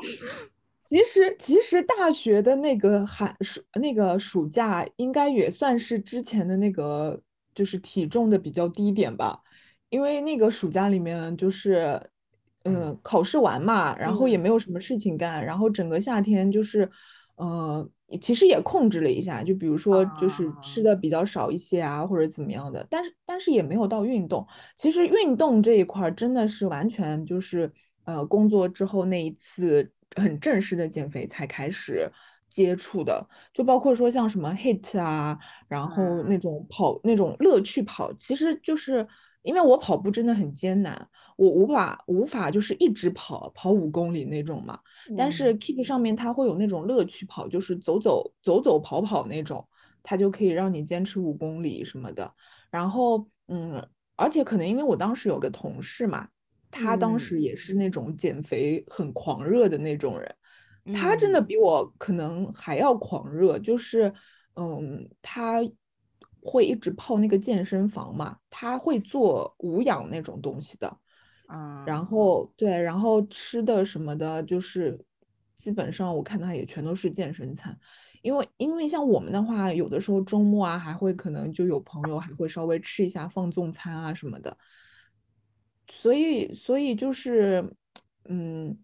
[0.81, 7.21] 其实其实大学的那个寒暑那个暑假，应该也算是之前的那个
[7.53, 9.37] 就是体重的比较低点吧，
[9.89, 12.01] 因为那个暑假里面就是，
[12.63, 14.41] 嗯，考试完嘛，然后也嗯。
[14.41, 16.89] 没有什么事情干，然后整个夏天就是，
[17.35, 17.87] 呃，
[18.21, 20.83] 其实也控制了一下，就比如说就是吃啊。
[20.83, 24.45] 的比较少一些啊，或者怎么样的，但是但是也没有到运动。
[24.77, 27.71] 其实运动这一块儿真的是完全就是
[28.05, 32.09] 呃工作之后那一次很正式的减肥才开始
[32.49, 39.07] 接触的，就包括说像什么 HIT 啊，然后那种跑那种乐趣跑，其实就是
[39.43, 44.79] 因为我跑步真的很艰难，我无法无法就是一直跑跑五公里那种嘛，
[45.17, 49.67] 但是 Keep 上面它会有那种乐趣跑，就是走走走走跑跑那种，
[50.03, 52.31] 它就可以让你坚持五公里什么的。
[52.69, 56.27] 然后，嗯，而且可能因为我当时有个同事嘛，
[56.69, 60.35] 他当时也是那种减肥很狂热的那种人，
[60.93, 64.13] 他真的比我可能还要狂热，就是，
[64.55, 65.61] 嗯，他
[66.41, 70.87] 会一直泡那个健身房嘛，他会做无氧那种东西的。
[71.47, 72.05] 啊，然。
[72.05, 74.99] 后对，然后吃的什么的，就是
[75.55, 77.77] 基本上我看他也全都是健身餐，
[78.21, 84.57] 因为因为像我们的话，有的时候周末啊，还会可能就有朋友还会稍微吃一下放纵餐啊什么的，
[85.89, 87.75] 所以所以就是，
[88.25, 88.77] 嗯，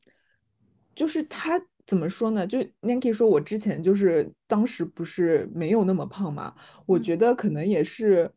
[0.94, 2.46] 就是他怎么说呢？
[2.46, 6.54] 就 Nancy 说，我之前就是当时不是没有那么胖嘛，
[6.86, 8.30] 我嗯觉得可能也是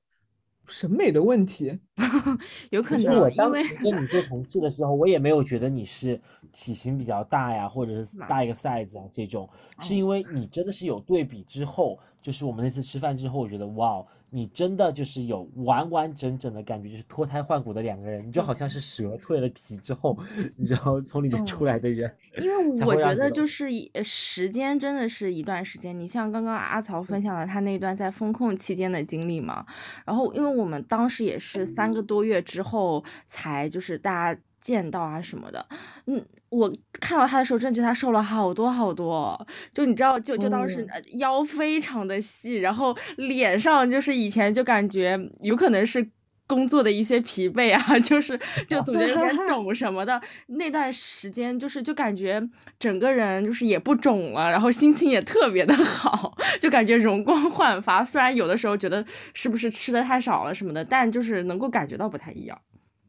[0.66, 1.78] 审美的问题。
[2.70, 6.20] 有可能，因为当时跟你做同事的时候，我也没有觉得你是
[6.52, 9.48] 体型比较大呀，或者是大一个 size 啊这种，
[9.80, 20.16] 是因为你真的是有对比之后，就是我们那次吃饭之后，我觉得哇，你真的就是有完完整整的感觉，就是脱胎换骨的两个人，你就好像是蛇蜕了皮之后，
[20.56, 23.68] 你知道从里面出来的人，因为 我觉得就是
[24.04, 25.98] 时间真的是一段时间。
[25.98, 29.66] 你像刚刚阿曹分享了他那段在风控期间的经历嘛，
[30.04, 35.66] 然后因为我们当时也是三个多月之后才就是大家见到啊什么的，
[36.06, 46.10] 嗯，我看到他的时候真的觉得他瘦了好多好多，就你知道，就就当时腰非常的细，然后脸上就是以前就感觉有可能是。
[46.50, 48.36] 工作的一些疲惫啊， 就是
[48.68, 50.20] 就总觉得有点 肿什么的。
[50.48, 52.42] 那段时间就是就感觉
[52.76, 58.04] 整个人就是也不肿了，然后心情也特别的 好，就感觉容光焕发。
[58.04, 62.60] 虽然有的时候觉得是不是吃的太少了什么的，但就是能够感觉到不太一样。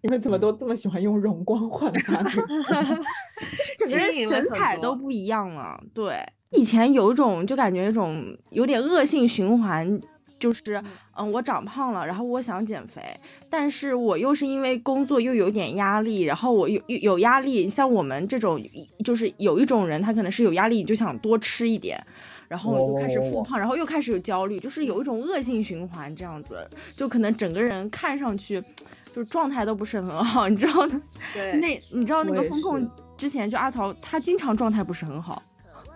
[0.01, 2.23] 你们怎么都这么喜欢用容光焕发？
[3.77, 5.81] 就是整个人神采都不一样了。
[5.93, 6.17] 对，
[6.51, 10.01] 以前有一种就感觉一种有点恶性循环，
[10.39, 10.81] 就是
[11.15, 13.01] 嗯，我长胖了，然后我想减肥，
[13.49, 18.59] 但是我又是因为工作又有点压力，然后我有有有压力，像我们这种
[19.05, 22.03] 就是有一种人，他可能是有压力就想多吃一点，
[22.47, 28.63] 然后又开始复胖，然后又开始有焦虑，就是有一种恶性循环这样子，就可能整个人看上去
[29.13, 31.01] 就状态都不是很好， 你知道的？
[31.33, 35.41] 对，那你知道那个风控之前就阿曹他经常状态不是很好。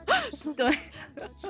[0.56, 0.69] 对，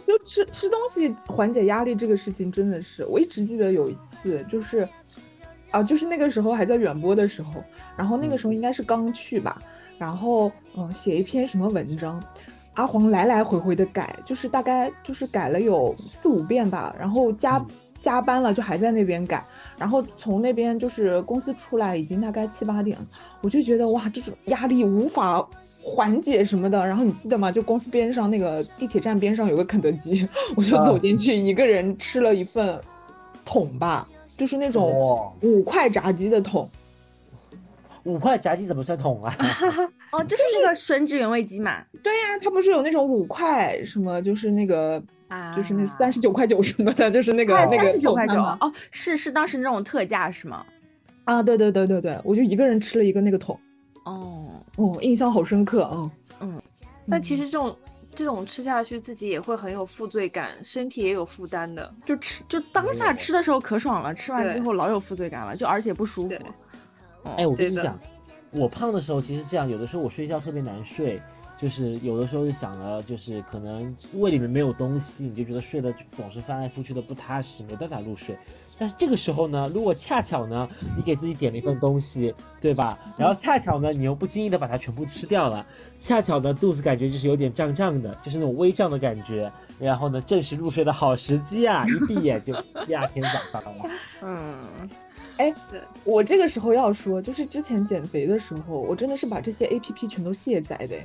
[0.08, 4.88] 就吃吃东西缓解压力这个事情真的是，我一直记得有一次，就是
[5.72, 7.62] 啊，就是那个时候还在远播的时候，
[7.98, 9.62] 然后那个时候应该是刚去吧，
[9.98, 12.24] 然后嗯，写一篇什么文章，
[12.76, 17.60] 阿黄来来回回的改，就是大概就是改了有四五遍吧，然后加
[18.06, 19.44] 加班了就还在那边改，
[19.80, 22.96] 然后从那边就是公司出来已经大概七八点，
[23.42, 25.44] 我就觉得哇，这种压力无法。
[25.88, 27.52] 缓解什么的，然后你记得吗？
[27.52, 32.80] 就公司边上那个地铁站边上有个肯德基， 我就走进去，一个人吃了一份
[33.46, 36.68] 桶吧，就是那种五块炸鸡的桶。
[38.04, 39.36] 五块炸鸡怎么算桶啊？
[40.12, 41.84] 哦，就是那个吮指原味鸡嘛。
[42.02, 45.00] 对呀，它不是有那种五块什么，就是那个
[45.36, 50.66] 啊，就是那三十九块九什么的，就是那个那个三十九块九哦，是是当时那种特价是吗？
[51.26, 53.60] 啊，对对对对对，我就一个人吃了一个那个桶。
[54.06, 54.52] 哦。
[54.78, 56.62] 哦，印象好深刻，嗯嗯，
[57.10, 57.74] 但其实这种
[58.14, 61.94] 这种吃下去，自己也会很有负罪感，身体也有负担的。
[62.06, 66.36] 就吃就当下吃的时候可爽了，吃完之后老有负罪感了，就而且不舒服。
[67.38, 67.98] 哎，我跟你讲，
[68.52, 71.22] 我胖的时候其实这样，有的时候我睡觉特别难睡，
[71.62, 78.38] 就是有的时候就想了，就是可能胃里面没有东西，你就觉得睡得总是翻来覆去的不踏实，没办法入睡。
[78.78, 83.00] 但是这个时候呢，如果恰巧呢，你给自己点了一份东西，对吧？
[83.18, 85.66] 然后恰巧呢，你又不经意的把它全部吃掉了，
[85.98, 89.50] 恰巧呢，肚子感觉就是有点胀胀的，就是那种微胀的感觉。
[89.80, 91.86] 然后呢，正是入睡的好时机啊！
[91.86, 92.54] 一闭眼就
[92.86, 93.86] 第二天早上了。
[94.22, 94.90] 嗯，
[95.38, 95.54] 哎，
[96.06, 100.98] 我这个时候要说，就是之前减肥的时候，我真的是把这些 A P P 全都卸载的。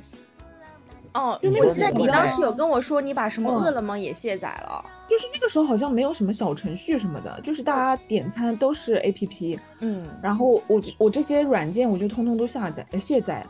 [1.13, 4.83] 哦，我记得你当时有跟我说，你把什么饿了么也卸载了。
[5.09, 9.59] 就是那个时候好像没有什么小程序什么的，就是大家点餐都是 A P P。
[9.79, 13.45] 嗯，然后我我这些软件我就通通都下载卸载。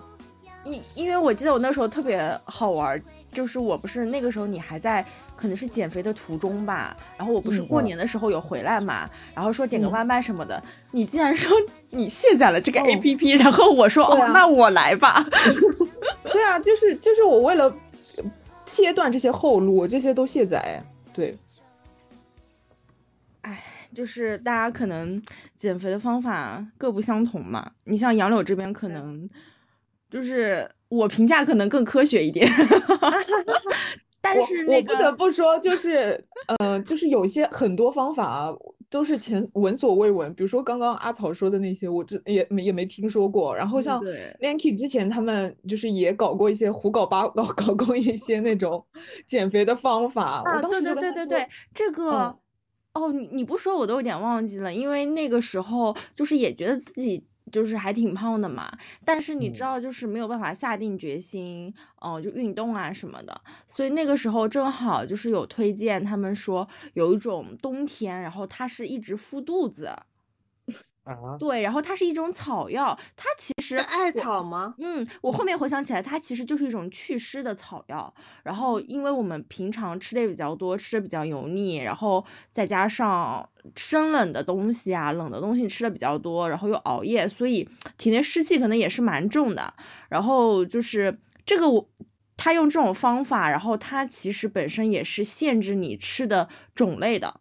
[0.64, 3.00] 因因为我记得我那时候特别好玩，
[3.32, 11.52] 就是我不是那个时候你还在可能是减肥的途中吧，然后我不是过年的时候有回来嘛，然后说点个外卖什么的，你竟然说
[11.90, 15.26] 你卸载了这个 A P P，然后我说哦，那我来吧。
[16.32, 17.74] 对啊，就是就是我为了
[18.66, 20.84] 切断这些后路，这些都卸载。
[21.14, 21.38] 对，
[23.42, 23.62] 哎，
[23.94, 25.22] 就是大家可能
[25.58, 27.72] 减肥的方法各不相同嘛。
[27.84, 29.28] 你像杨柳这边，可能
[30.10, 32.48] 就是我评价可能更科学一点，
[34.22, 36.24] 但是我不得不说，就是
[36.60, 38.56] 呃，就是有些很多方法。
[38.92, 43.56] 都是前闻所未闻，比如说刚刚阿草说的那些，我这也没也没听说过。
[43.56, 44.04] 然后像
[44.42, 48.86] Lanky 之前他们就是也搞过一些胡搞八搞， 搞过一些那种
[49.26, 50.44] 减肥的方法。
[50.44, 52.36] 啊，对对对对对，这个
[52.94, 57.24] 哦，你你不说我都有点忘记了，因为那个时候就是也觉得自己。
[57.52, 58.72] 就是还挺胖的嘛，
[59.04, 63.42] 但是你知道，就是没有办法下定决心，哦，就运动啊什么的。
[63.68, 69.92] 所以那个时候正好就是有推荐，他们说有一种冬天，然后它是一直敷肚子。
[71.04, 74.76] 啊，对，然后它是一种草药，它其实艾草吗？
[74.78, 78.14] 嗯，我后面回想起来，它其实就是一种祛湿的草药。
[78.44, 89.74] 然后，因为我们平常吃的也比较多，吃的比较油腻，然后再加上生冷的东西啊，冷的东西吃的比较多，然后又熬夜，所以体内湿气可能也是蛮重的。
[90.08, 91.90] 然后就是这个，我
[92.38, 97.40] 他用这种方法，然后它其实本身也是限制你吃的种类的。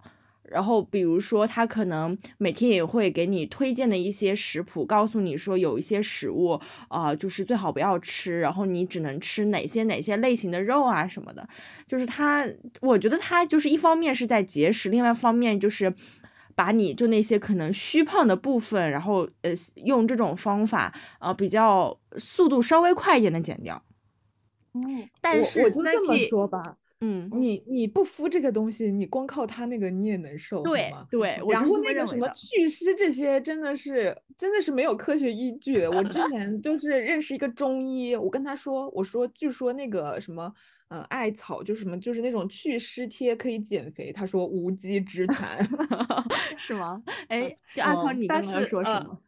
[0.51, 11.49] 然后，比如说，他可能每天也会给你推荐的一些食谱，告诉你说有一些食物啊，就是最好不要吃，然后你只能吃哪些哪些类型的肉啊什么的。
[11.87, 12.45] 就是他，
[12.81, 15.95] 我觉得他就是一方面是在节食，另外一方面就是
[16.57, 23.83] 把你就那些可能虚胖的部分，然后呃用这种方法啊，比较速度稍微快一点的减掉。
[24.75, 26.77] 嗯，但是我就这么说吧。
[27.03, 31.41] 嗯，你你不敷这个东西，你光靠它那个你也能瘦，对对。
[31.49, 35.87] 然后那个什么祛湿这些，真的是真的是没有科学依据。
[35.87, 40.53] 我之前就是认识一个中医，我跟他说，我说据说那个什么，
[40.88, 44.13] 嗯，艾草就是什么，就是那种祛湿贴可以减肥。
[44.13, 45.59] 他说无稽之谈，
[46.59, 47.03] 是吗？
[47.29, 49.19] 哎，就艾草，你刚刚说什么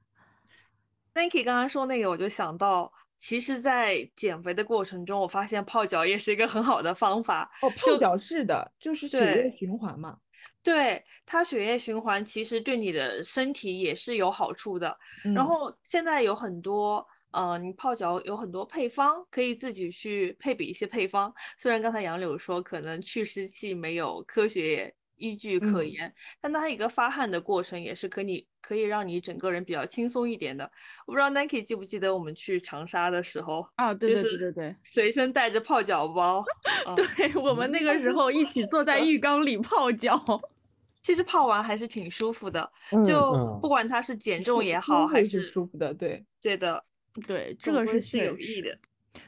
[1.15, 2.93] ？Thanky 刚刚说那个，我就想到。
[3.23, 7.49] 其实，在减肥的过程中，我发现泡脚也是一个很好的方法。
[7.63, 10.19] 哦，泡脚是的，就是血液循环嘛。
[10.61, 14.99] 对它血液循环其实对你的身体也是有好处的。
[15.23, 21.33] 然嗯后现在有很多，呃，你泡脚有很多配方，可以自己去配比一些配方。
[21.59, 30.65] 虽然刚才杨柳说可能去湿气没有科学依据可嗯言，但它一个发汗的过程也是可以可以让你整个人比较轻松一点的。
[31.07, 34.77] 我不知道 Nike 记不记得我们去长沙的时候，啊，对就是对对对对。
[34.83, 36.45] 随身带着泡脚包。
[36.87, 40.19] 嗯对我们那个时候一起坐在浴缸里泡脚，
[41.03, 46.25] 其实泡完还是挺舒服的，嗯就嗯不管它是减重也好，还是舒服的，对。
[46.41, 46.85] 对的
[47.27, 48.77] 对，这个是是有益的。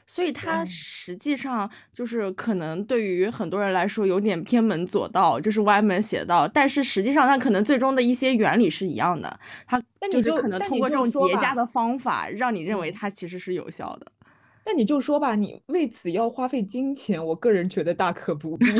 [0.07, 12.93] 所以它嗯实际上就是可能对于很多人来说有点偏门左道，就是歪门邪道，但是实际上它可能最终的一些原理是一样的，它但就是可能通过这种叠加的方法，让你认为嗯。
[12.93, 14.11] 它其实是有效的。
[14.65, 18.65] 那你就说吧，你为此要花费金钱，我个人觉得大可不必。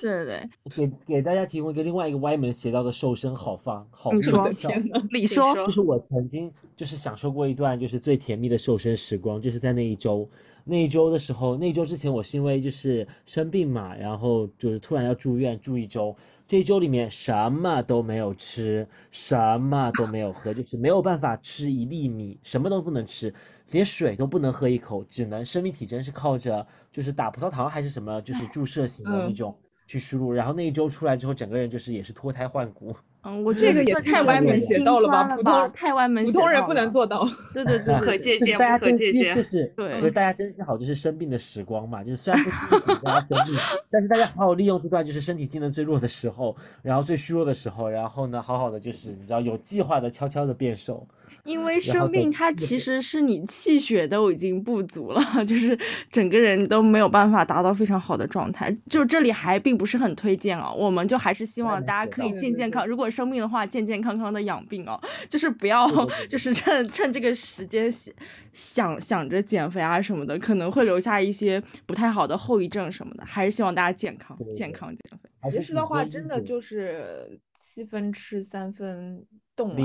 [0.24, 10.28] 对对，给给大家提供一个另外一个歪门邪道的瘦身好方好你说秘诀天呐，李说，说就是我曾经就是享受过一段就是最甜蜜的瘦身时光，就是在那一周，
[10.64, 16.14] 那一周的时候，那一周之前我是因为就是生病嘛，然后就是突然要住院住一周，
[16.46, 23.32] 这一周里面什么都没有吃，什么都没有喝， 就是没有办法吃一粒米，什么都不能吃，
[23.70, 32.94] 连水都不能喝一口，只能生命体征是靠着就是打葡萄糖还是什么，就是注射型的那嗯种去输入，然后那一周出来之后，整个人就是也是脱胎换骨。
[33.24, 37.24] 嗯，我觉这个也太歪门邪道了吧普通太歪门邪普通人不能做到。
[37.54, 39.46] 对对对不可 借鉴，不可借鉴，
[39.76, 43.56] 对所以大家珍惜好就是生病的时光嘛，就是虽然不是给大家生病，
[43.90, 51.06] 但是大家好好利用这段就是身体机能最弱的时候，然后最虚弱的时候，然后呢，好好的就是你知道有计划的悄悄的变瘦。
[51.44, 55.76] 因为生病，它其实是你气血都已经不足了， 就是
[56.10, 58.70] 整个人都没有办法达到非常好的状态。
[58.88, 65.88] 就这里还并不是很推荐啊，我们就还是希望大家可以健健康，如果生病的话，健健康康的养病哦，就是不要
[66.28, 68.12] 就是趁趁这个时间想
[68.52, 73.24] 想想着减肥啊什么的，可能会留下一些不太好的后遗症什么的。
[73.26, 75.50] 还是希望大家健康健康减肥。
[75.50, 79.26] 其实的话，真的就是七分吃三分
[79.56, 79.76] 动。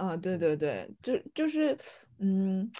[0.00, 1.76] 啊，对对对，就就是，
[2.18, 2.70] 嗯，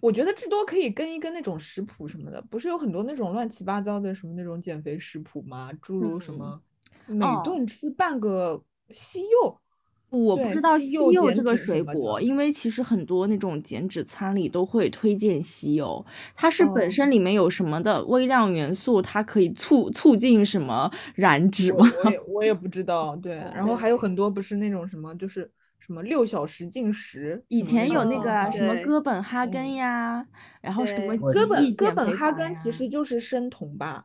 [0.00, 5.70] 我觉得至多可以跟一跟那种食谱什么的，不是有很多那种乱七八糟的什么那种减肥食谱吗？
[5.82, 6.62] 诸如什嗯么
[7.06, 9.60] 每哦顿吃半个西柚，
[10.08, 16.04] 对我不知道西柚这个水果，因为其实很多那种减脂餐里都会推荐西柚，
[16.34, 21.86] 它是本哦身里面有什么的微量元素，它可以促促进什么燃脂我吗？
[21.92, 25.50] 我也我也不知道，对， 然后还有很多不是那种什么就是
[25.80, 30.24] 什么六小时进食，以前有那哦个什么哥本哈嗯根呀，
[30.60, 34.04] 然后什么哥本哥本哈根其实就是生酮吧，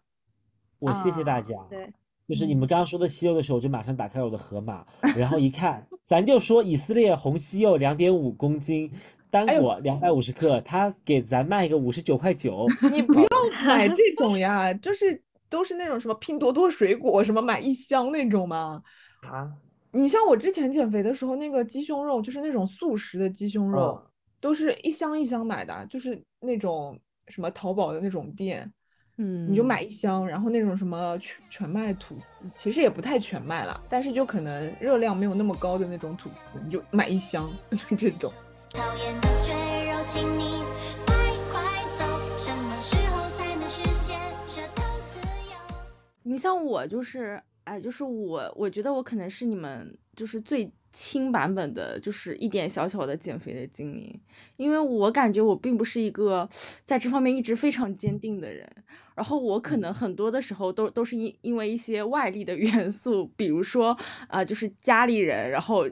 [0.80, 1.53] 我谢谢大啊家。
[1.69, 1.93] 对，
[2.28, 4.84] 就是你们刚刚说的西柚的时候，我就马上打开我的盒马，
[5.15, 8.91] 然后一看，咱就说以色列红西柚两点五公斤，
[9.30, 12.65] 单果两百五十克，他给咱卖一个五十九块九。
[12.91, 13.28] 你不要
[13.65, 18.82] 买这种呀，就是都是那种什么拼多多水果，什么买一箱那种吗。
[19.21, 19.51] 啊，
[19.95, 28.71] 你像我之前减肥的时候，那个鸡胸肉就是那种速食的鸡胸肉，嗯都是一箱一箱买的，就是那种什么淘宝的那种店，
[29.17, 37.49] 嗯，你就买一箱，然后那种什么全全麦吐司，其实也不太全麦啦，但是就可能热量没有那么高的那种吐司，你就买一箱，
[37.89, 38.31] 就这种。
[38.71, 39.53] 讨厌的赘
[39.89, 40.61] 肉，请你
[41.07, 41.15] 快
[41.51, 41.61] 快
[41.97, 42.05] 走。
[42.37, 44.83] 什么时候才能实现这头
[45.13, 45.57] 自由？
[46.21, 54.18] 你像我就是，哎，就是我，我觉得我可能是你们就是最轻版本的，就是一点小小的减肥的经历，
[54.55, 56.47] 因为我感觉我并不是一个
[56.86, 58.66] 在这方面一直非常坚定的人，
[59.13, 63.97] 然后我可能很多的时候都都是因因为一些外力的 元素，比如说
[64.28, 65.86] 啊、就是家里人，然后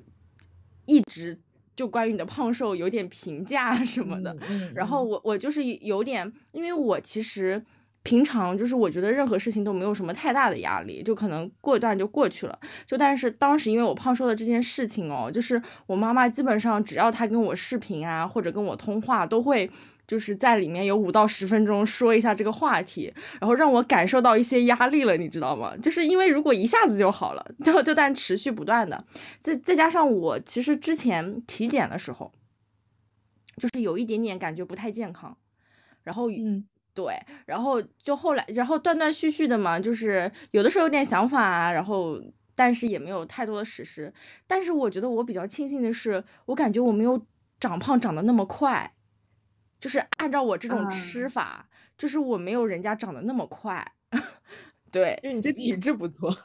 [0.86, 1.38] 一直
[1.76, 7.62] 就关于你的胖瘦有点评价什么的，嗯然后我我就是有点，因为我其实
[8.04, 12.60] 平常就是我觉得任何事情都没有什么太大的压力，就可能过一段就过去了。
[12.86, 19.70] 就但是当时因为我胖瘦的这件事情哦，就是我妈妈基本上只要她跟我视频啊或者跟我通话，都会
[20.06, 25.76] 就是在里面有五到十分钟说一下这个话题，然后让我感受到一些压力了，你知道吗？
[25.78, 29.04] 就是因为如果一下子就好了，就就但持续不断的，
[29.40, 32.32] 再再加上我其实之前体检的时候。
[33.58, 35.38] 就是有一点点感觉不太健康，
[36.02, 42.22] 然后嗯对，然后就后来，然后断断续续的嘛，就是有的时候有点想法啊，然后
[42.54, 44.14] 但是也没有太多的实施。
[44.46, 47.26] 但是我觉得我比较庆幸的是，我感觉我没有
[47.60, 48.94] 长胖长得那么快，
[49.80, 53.94] 就是按照我这种吃啊法，就是我没有人家长得那么快。
[54.92, 56.36] 对，因为你这体质不错。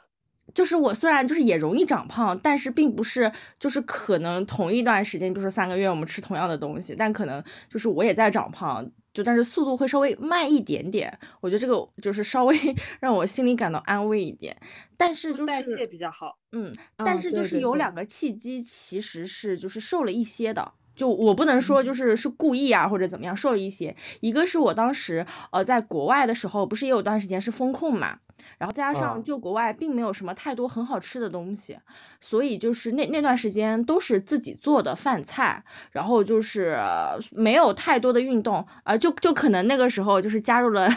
[0.53, 11.17] 就是我虽然就是也容易长胖，但是并不是就是可能同一段时间，比如说三个月我们吃同样的东西，但可能就是我也在长胖，就但是速度会稍微慢一点点。
[11.41, 12.55] 我觉得这个就是稍微
[12.99, 14.55] 让我心里感到安慰一点。
[14.97, 16.37] 但是就代谢是比较好。
[16.51, 20.73] 嗯，啊但是就是有两个契机，其实是就是瘦了一些的。
[20.99, 28.17] 就我不能说就是是故意啊或者怎么样瘦了一些，一个是我当时呃在国外的时候，不是也有段时间是风控嘛，
[28.57, 31.77] 然后加上啊就国外并没有什么太多很好吃的东西，
[32.19, 40.89] 所以就是那那段时间都是自己做的饭菜，然后就是呃没有太多的运动，呃就就可能那个时候就是加入了。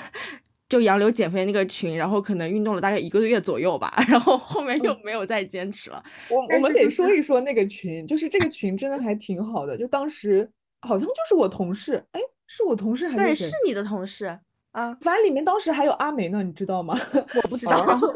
[0.72, 6.02] 就杨柳减肥那个群，然后可能运动了大概一个月左右吧， 然后后面又没有再坚持了。
[6.30, 10.50] 我我们得说一说那个群，就是这个群真的还挺好的，就当时
[10.80, 13.56] 好像就是我同事，哎，是我同事还对，是对是？
[13.66, 14.38] 你的同事
[14.70, 16.98] 啊，反正里面当时还有阿梅呢，你知道吗？
[17.42, 17.84] 我不知道。
[17.84, 18.08] 然后，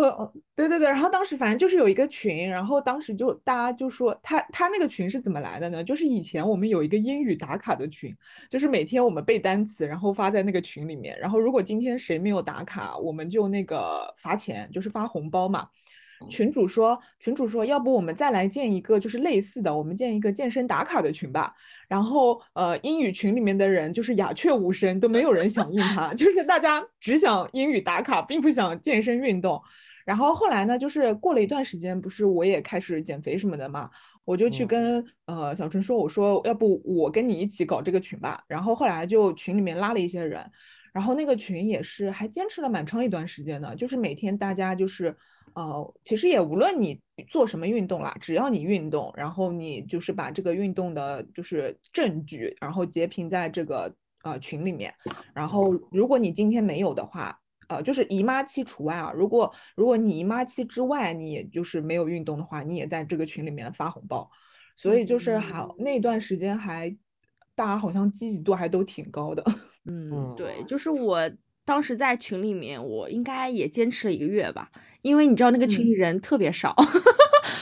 [0.00, 5.82] 呃，对对对，然后当时反正就是有一个群，然后当时就大家就说他他那个群是怎么来的呢？
[5.84, 8.14] 就是以前我们有一个英语打卡的群，
[8.48, 15.68] 就是每天我们背单词，然后发在那个群里面，然后如果今天谁没有打卡，我们就那个罚钱，就是发红包嘛。
[16.28, 21.52] 群主说，群主说，要不我们再来建一个就是类似的，我们建一个健身打卡的群吧。
[21.88, 29.60] 然后呃，英语群里面的人就是鸦雀无声，都没有人响应他， 就是大家只想英语打卡，并不想健身运动。
[30.04, 33.88] 然后后来呢，就是过了一段时间，不是我也开始减肥什么的嘛，
[34.26, 38.44] 我就去嗯跟呃小春说，我说要不我跟你一起搞这个群吧。
[38.46, 40.44] 然后后来就群里面拉了一些人，
[40.94, 45.14] 然后那个群也是还坚持了蛮长一段时间的，就是每天大家就是
[45.54, 54.94] 呃，其实也无论你做什么运动啦，只要你运动，然后你就是把这个运动的就是证据，然后截屏在这个呃群里面，
[55.34, 57.38] 然后如果你今天没有的话。
[57.66, 59.10] 呃，就是姨妈期除外啊。
[59.16, 64.30] 如果如果你姨妈期之外，你也就是没有运动的话，你也在这个群里面发红包。
[64.76, 66.94] 所以就是还那段时间还
[67.54, 69.42] 大家好像积极度还都挺高的。
[69.86, 71.30] 嗯，对，嗯就是我
[71.64, 74.70] 当时在群里面，我应该也坚持了一个月吧，
[75.02, 76.74] 因为你知道那个群里人特别少。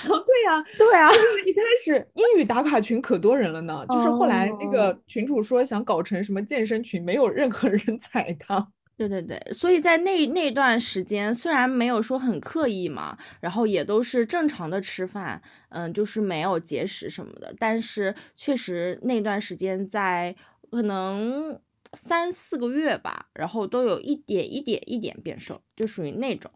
[0.04, 8.66] 对呀、对啊，就是一开始英语打卡群可多人了呢，就是后来那哦个群主说想搞成什么健身群，没有任何人 踩他。
[8.96, 20.34] 对对对，所以在那那段时间，虽然没有说很刻意嘛，然后也都是正常的吃饭，嗯，就是没有节食什么的，但是确实那段时间在
[20.70, 21.58] 可能
[21.94, 26.50] 三四个月吧，然后都有一点一点一点变瘦，就属于那种，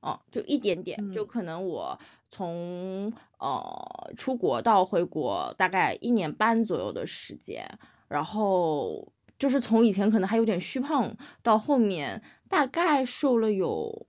[0.00, 1.26] 哦，就一点点，就嗯。
[1.26, 1.98] 可能我
[2.30, 7.78] 从呃出国到回国大概一年半左右的时间，
[8.08, 14.06] 然后就是从以前可能还有点虚胖，到后面大概瘦了有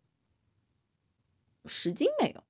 [1.65, 2.43] 十斤没有，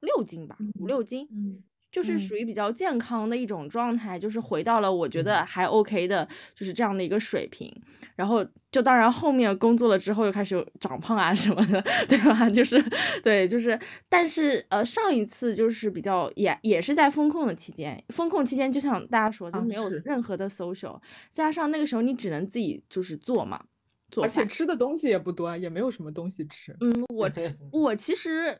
[0.00, 7.72] 六斤吧，五六斤，嗯就是嗯属于比较健康的一种状态，就是回到了我觉得还 OK 的，就是这样的一个水平。
[8.14, 12.50] 然后就当然后面工作了之后又开始长胖啊什么的， 对吧？
[12.50, 12.82] 就是
[13.22, 13.78] 对，就是
[14.08, 21.00] 但是呃上一次就是比较也也是在风控的期间，风控期间就像大家说，就啊没有任何的 social，
[21.32, 23.62] 加上那个时候你只能自己就是做嘛，
[24.10, 24.44] 做而且。
[24.46, 26.76] 吃的东西也不多啊，也没有什么东西吃。
[26.80, 28.58] 嗯我吃我其实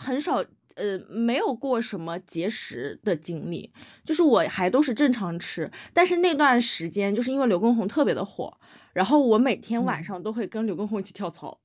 [0.00, 0.44] 很少，
[0.74, 3.70] 呃，没有过什么节食的经历，
[4.04, 5.70] 就是我还都是正常吃。
[5.92, 8.58] 但是那段时间，就是因为刘畊宏特别的火，
[8.92, 11.60] 然后我每天晚嗯上都会跟刘畊宏一起跳操。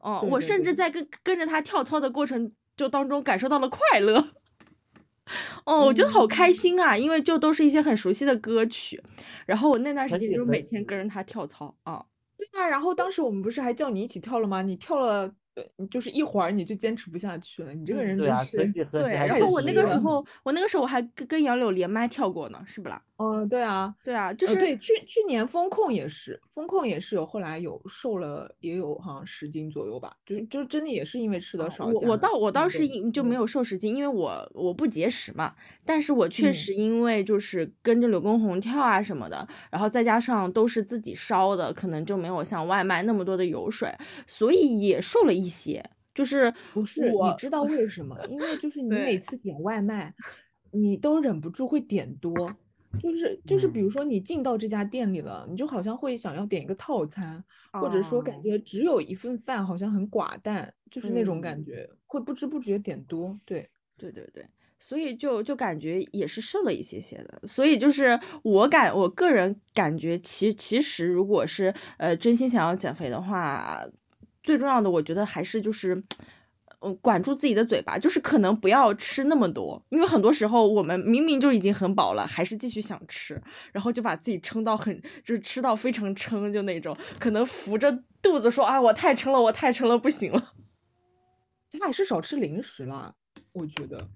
[0.00, 4.32] 哦、对对我甚至在跟跟着他跳操的过程就当中感受到了快乐。
[5.64, 9.02] 哦，我觉得好开嗯心啊，因为就都是一些很熟悉的歌曲，
[9.46, 12.04] 然后我那段时间就每天跟着他跳操啊。
[12.36, 14.62] 对啊，然后当时我们不是还叫你一起跳了吗？
[14.62, 17.72] 你跳了，呃，你就是一会儿你就坚持不下去了。
[17.74, 18.56] 你这个嗯人真对啊，是，
[18.92, 23.02] 对，然后我那个时候，我那个时候我还跟跟杨柳连麦跳过呢，是不啦？
[23.16, 31.86] 哦，对啊，对啊，就是、呃对，去去年风控也是，风控也是有，后来有瘦了，也有好像十斤左右吧，就就真的也是因为吃的哦少。
[31.86, 35.54] 我我倒我倒是就没有瘦十斤，因为我我不节食嘛，
[35.84, 43.90] 但是我确嗯实因为就是跟着刘畊宏跳啊什么的，然后再加上都是自己烧的，可能就没有像外卖那么多的油水，
[44.26, 45.82] 所以也瘦了一些。
[46.14, 48.16] 就是不是，你我知道为什么？
[48.30, 50.14] 因为就是你每次点外卖，
[50.72, 52.32] 你都忍不住会点多，
[53.00, 53.90] 就是就是，比如嗯。
[53.90, 57.42] 说你进到这家店里了，你就好像会想要点一个套餐，
[57.72, 58.42] 或者说感哦。
[58.42, 61.64] 觉只有一份饭好像很寡淡，就是那种感嗯。
[61.64, 63.38] 觉，会不知不觉点多。
[63.44, 64.46] 对，对对对，
[64.78, 73.82] 所以就就感觉也是瘦了一些些的，所以就是我感我个人感觉其其实如果是呃真心想要减肥的话，
[74.42, 76.02] 最重要的我觉得还是就是
[76.86, 90.52] 嗯，管住自己的嘴巴，就是可能不要吃那么多，因为很多时候我们明明就已经很饱了，还是继续想吃，然后就把自己撑到很，就是吃到非常撑，就那种可能扶着肚子说啊，我太撑了，我太撑了，不行了。
[91.78, 93.14] 他还是少吃零食啦，
[93.52, 94.08] 我觉得。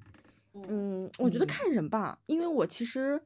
[0.69, 3.21] 嗯，我觉得嗯看人吧，因为我其实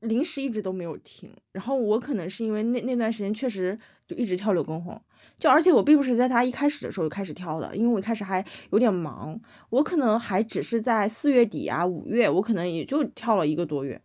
[0.00, 5.00] 零食一直都没有停，然后我可能是因为那那段时间确实就一直跳柳根红，
[5.38, 9.38] 就而且我并不是在他一开始的时候就开始跳的，因为我一开始还有点忙，
[9.70, 14.00] 我可能还只是在四月底啊五月，我可能也就跳了一个多月。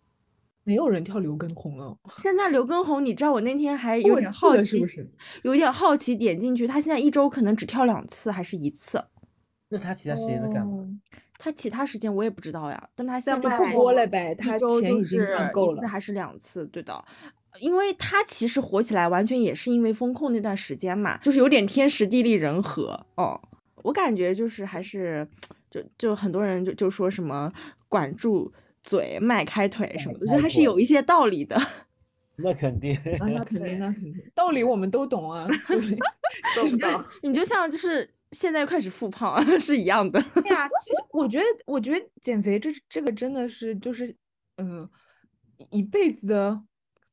[0.64, 5.12] 没有人跳刘畊宏了，现在刘畊宏，你知道我那天还有点好奇，是不是？
[5.44, 9.04] 有点好奇点进去，他现在一周可能只跳两次还是一次，
[9.70, 10.74] 那他其他时间在干嘛？
[10.74, 10.88] 哦
[11.44, 15.74] 他其他时间我也不知道呀，但他现在不播了呗，他周就钱已经赚够了。
[15.74, 16.68] 一次还是两次？
[16.68, 17.04] 对的，
[17.60, 23.40] 因为他其实火起来完全也是因为风控那段时间嘛，就是有点天时地利人和哦。
[23.84, 25.28] 我感觉就是还是
[25.70, 27.52] 就就很多人就就说什么
[27.90, 28.52] 管住
[28.84, 31.60] 嘴、迈开腿什么的，我觉得还是有一些道理的。
[32.38, 32.96] 那肯定。
[33.20, 35.48] 啊，那肯定，那肯定， 道理我们都懂啊。
[35.68, 35.98] 对
[36.56, 37.04] 做不到。
[37.24, 40.20] 你就像就是现在又开始复胖 是一样的。
[40.34, 44.16] 对呀，其实我觉得，我觉得减肥这这个真的是就是，
[44.58, 44.88] 嗯、
[45.70, 46.62] 一辈子的，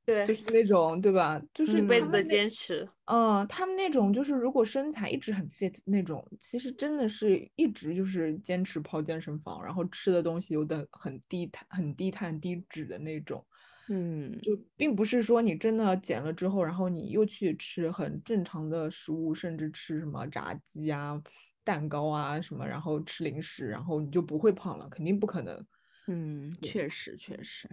[0.08, 1.40] 对就是那种对吧？
[1.52, 2.88] 就是一辈子的他们坚持。
[3.06, 13.44] 嗯，他们那种就是如果身材一直很 fit 那种，其实真的是一直就是坚持跑健身房，然后吃的东西有的很低碳、很低碳、低脂的那种。
[13.88, 21.18] 嗯，就并不是说你真的减了之后，然后你又去吃很正常的食物，甚至吃什么炸鸡啊、
[21.64, 25.64] 蛋糕啊什么，然后吃零食，然后你就不会胖了，肯定不可能。
[26.06, 27.68] 嗯，确实确实。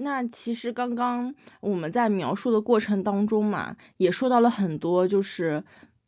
[0.00, 5.62] 那其实刚刚我们在描述的过程当中嘛，也说到了很多，就是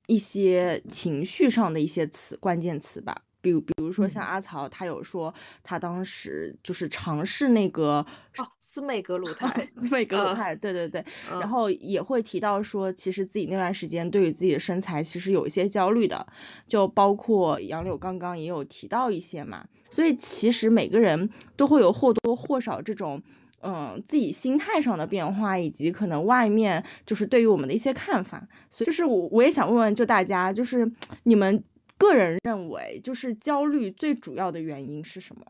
[0.07, 3.22] 一些情绪上的一些词、关键词吧。
[3.40, 5.34] 比如，比如说像嗯阿曹，他有说
[5.64, 7.95] 他当时就是尝试那个
[8.38, 9.66] 哦，斯美格鲁 肽。
[9.66, 16.24] 斯美格鲁啊肽，对对对，然嗯后也会提到说，其实自己那段时间对于自己的身材其实有一些焦虑的，
[16.68, 23.20] 就包括杨柳刚刚也有提到一些嘛，所以其实每个人都会有或多或少这种。
[23.62, 30.90] 嗯，自己心态上的变化，以及可能外面就是对于我们的一些看法，所以就是我我也想问问，就大家就是
[31.24, 31.62] 你们
[31.96, 35.42] 个人认为，就是焦虑最主要的原因是什么？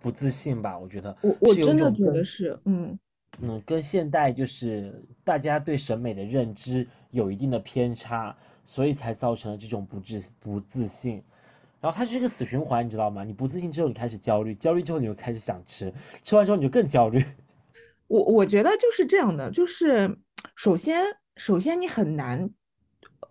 [0.00, 2.98] 不自信吧，我觉得我我真的觉得是，嗯，
[3.40, 11.22] 嗯，跟现代就是大家对审美的认知有一定的偏差，所以才造成了这种不自不自信。
[11.80, 13.22] 然后它是一个死循环，你知道吗？
[13.24, 15.92] 你不自信之后，你开始焦虑，焦虑之后你就开始想吃，
[16.22, 17.22] 吃完之后你就更焦虑。
[18.08, 20.18] 我我觉得就是这样的，就是
[20.56, 21.04] 首先
[21.36, 22.50] 首先你很难，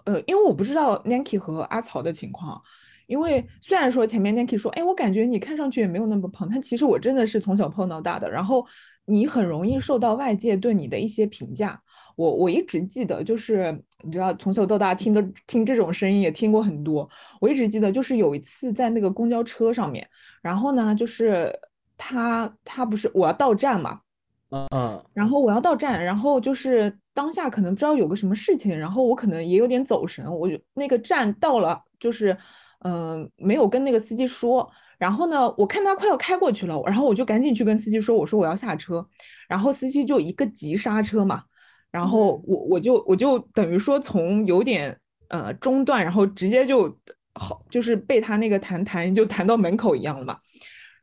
[0.06, 2.62] 呃，因为我不知道 Nanki 和阿曹的情况，
[3.08, 8.66] 因为虽然说前面 Nanki 说，哎，我感觉你看上去也没有那么胖，但其实我真的是从小胖到大的，然后
[9.06, 11.82] 你很容易受到外界对你的一些评价。
[12.16, 13.72] 我我一直记得，就是
[14.04, 17.08] 你知道，从小到大听的听这种声音也听过很多。
[17.40, 20.08] 我一直记得，就是有一次在那个公交车上面，
[20.42, 21.52] 然后呢，就是
[21.96, 24.02] 他他不是我要到站嘛。
[24.50, 32.32] 嗯，然后我要到站，然后就是当下可能不知道有个什么事情，然后我可能也有点走神，我就那个站到了，就是
[32.80, 39.06] 嗯、呃没有跟那个司机说，然后呢，我看他快要开过去了，然后我就赶紧去跟司机说，我说我要下车，
[39.50, 41.44] 然后司机就一个急刹车嘛，
[41.92, 46.98] 然后我我就我就等于说从有点呃中断，然后直接就
[47.34, 50.38] 好就是被他那个弹弹就弹到门口一样了嘛。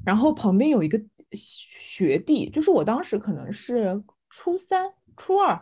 [0.05, 1.01] 然后旁边有一个
[1.35, 5.53] 学弟，就是我当时可能是初三、初二，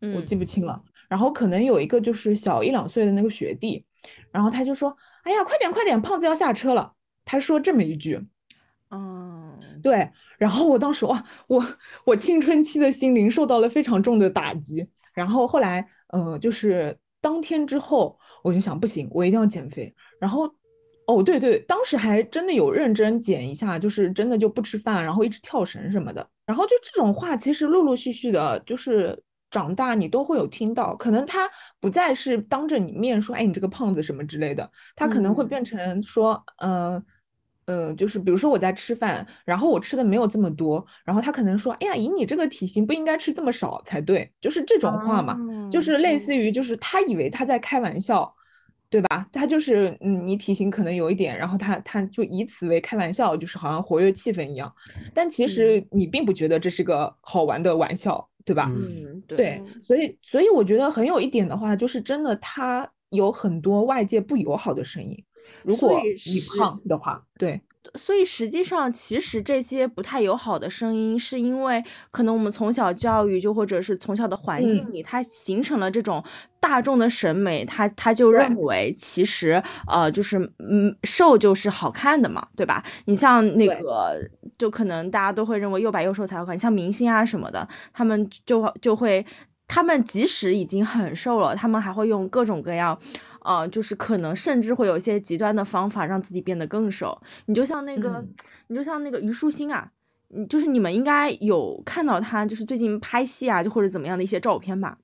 [0.00, 0.82] 我嗯记不清了。
[1.08, 3.84] 然后可能有一个就是小一两岁的那个学弟，
[4.30, 6.94] 然后他就说：“哎呀，快点快点，胖子要下车了。”
[7.24, 8.18] 他说这么一句，
[8.90, 10.10] 嗯，对。
[10.38, 11.64] 然后我当时哇，我
[12.04, 14.88] 我青春期的心灵受到了非常重的打击。
[15.12, 19.94] 然后后来，嗯、就是当天之后，我就想不行，我一定要减肥。
[20.18, 20.52] 然后。
[21.06, 26.26] 哦，对对，当时还真的有认真减一下，就是真的就不吃饭，然后一直跳绳什么的。
[26.46, 30.94] 然后就这种话，其实陆陆续续的，就是长大你都会有听到。
[30.96, 31.50] 可能他
[31.80, 37.04] 不再是当着你面说，哎，你这个胖子什么之类的，他可能会嗯变成说，嗯、
[37.66, 45.36] 嗯、就是比如说我在吃饭，然后我吃的没有这么多，然后他可能说，哎呀，以你这个体型不应该吃这么少才对，就是这种话嘛，
[45.70, 48.32] 就哦是类似于就是他以为他在开玩笑。
[48.92, 49.26] 对吧？
[49.32, 54.70] 他就是，嗯，你体型可能有一点，然后他他就以此为开玩笑，就是好像活跃气氛一样。
[55.14, 58.70] 但其实你并不觉得这是个好玩的玩笑，对吧？
[58.70, 65.24] 嗯嗯，对，所以所以我觉得很有一点的话，就是真的他有很多外界不友好的声音，
[65.64, 67.58] 如果你胖的话，对，
[67.96, 76.22] 所以实际上，其实这些不太友好的声音，是因为可能我们从小教育，就或者是从小的环境嗯里，它形成了这种
[76.60, 82.82] 大众的审美，他他就认为其实呃就是嗯瘦就是好看的嘛，对吧？
[83.06, 84.18] 你像那个，
[84.56, 89.24] 就可能大家都会认为又白又瘦才好看，像明星啊什么的，他们就就会。
[89.68, 92.98] 他们即使已经很瘦了，他们还会用各种各样，
[93.44, 97.20] 呃，就是可能甚至会有一些极端的方法让自己变得更瘦。
[97.46, 98.34] 你就像那个，嗯
[98.68, 99.90] 你就像那个虞书欣啊，
[100.34, 104.98] 嗯，就是你们应该有看到她，就是最近拍戏啊，就或者怎么样的一些照片吧。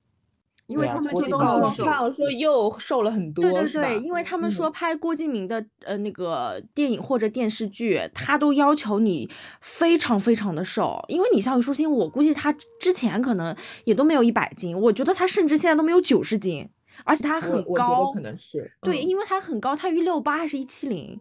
[0.67, 9.27] 因为他们郭就都是靖明是瘦我看到说又瘦了很多，对对对，因为他们嗯说拍郭敬明的呃那个电影或者电视剧，他都要求你
[9.61, 16.69] 非常非常的瘦，因为你像虞书欣，我估计她之前可能也都没有一百斤，我觉得她甚至现在都没有九十斤，
[17.03, 21.19] 而且他很高，可能是对，嗯因为他很高，他一六八还是一七零，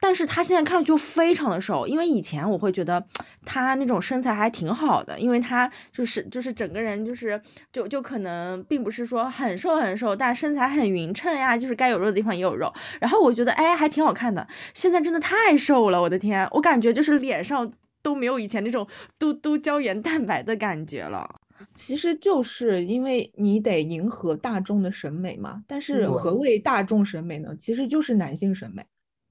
[0.00, 1.86] 但是他现在看上去就非常的瘦。
[1.86, 3.04] 因为以前我会觉得
[3.44, 7.40] 他那种身材还挺好的，因为他就是就是整个人就是
[7.72, 12.72] 就就可能并不是说很瘦很瘦，但身材很匀称呀，就是该有肉的地方也有肉。
[13.00, 17.72] 然后我觉得哎还挺好看的，现在真的太瘦了，我的天，我感觉就是脸上
[18.02, 18.86] 都没有以前那种
[19.18, 21.40] 嘟嘟胶原蛋白的感觉了。
[21.74, 25.62] 其实就是因为你得迎合大众的审美嘛。
[25.66, 27.54] 但是嗯何谓大众审美呢？
[27.58, 28.84] 其实就是男性审美。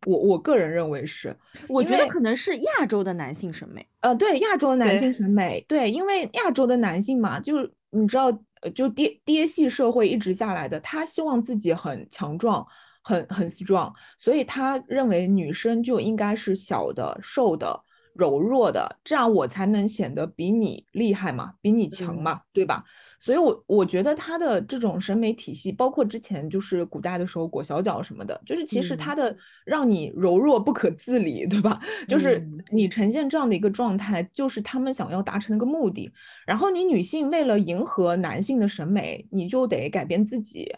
[0.05, 1.35] 我我个人认为是，
[1.67, 3.85] 我觉得可能是亚洲的男性审美。
[3.99, 8.27] 呃，对亚洲的男性审美，对，因为亚洲的男性嘛，就是你知道，
[8.61, 12.65] 呃，就爹爹系社会一直下来的，他希望自己很强壮，
[13.03, 17.77] 很很 strong，所以他认为女生就应该是小的、瘦的、
[18.19, 22.83] 柔弱的，这样我才能显得比你厉害嘛，比你强嗯嘛，对吧？
[23.17, 31.79] 所以我我觉得他的这种审美体系，包括之前就是古代的时候裹小脚什么的，就是其实嗯他的让你柔弱不可自理，对吧？
[32.07, 36.11] 就是嗯你呈现这样的一个状态，就是他们想要达成的一个目的。
[36.45, 40.75] 然后你女性为了迎合男性的审美，你就得改变自己，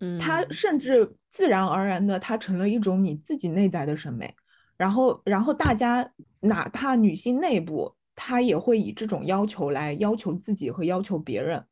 [0.00, 4.34] 嗯，它甚至自然而然的，它成了一种你自己内在的审美。
[4.76, 6.04] 然后，然后大家
[6.42, 11.64] 哪怕女性内部，她也会以这种要求来要求自己和要求别人，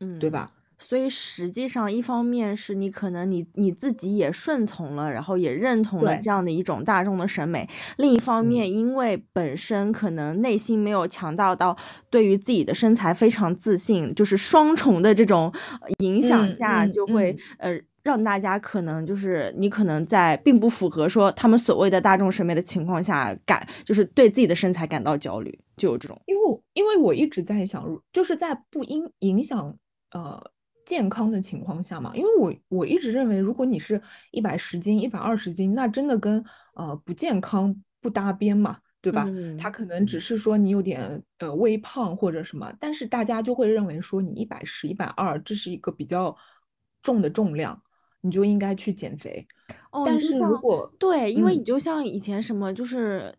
[0.00, 0.52] 嗯，对吧？
[0.78, 7.64] 所以实际上，一方面是你可能你你自己也顺从了，然后也认同了这样的一种大众的审美；
[7.98, 11.76] 另一方嗯面，因为本身可能内心没有强大到
[12.10, 26.20] 对于自己的身材非常自信，就是双重的这种呃影响嗯下，嗯就会、呃让大家可能就是你可能在并不符合说他们所谓的大众审美的情况下，感就是对自己的身材感到焦虑，就有这种。
[26.26, 29.76] 因为因为我一直在想，如就是在不影影响
[30.10, 30.42] 呃
[30.84, 34.00] 健康的情况下嘛，因为我我一直认为，如果你是
[34.32, 36.44] 一百十斤、一百二十斤，那真的跟
[36.74, 39.24] 呃不健康不搭边嘛，对吧？
[39.56, 46.36] 它嗯可能只是说你有点呃微胖或者什么，但是大家就会认为说你一百十、一百二，这是一个比较
[47.00, 47.80] 重的重量，
[48.22, 49.46] 你就应该去减肥。
[49.90, 53.32] 哦，但是像如果对，因为嗯你就像以前什么，就是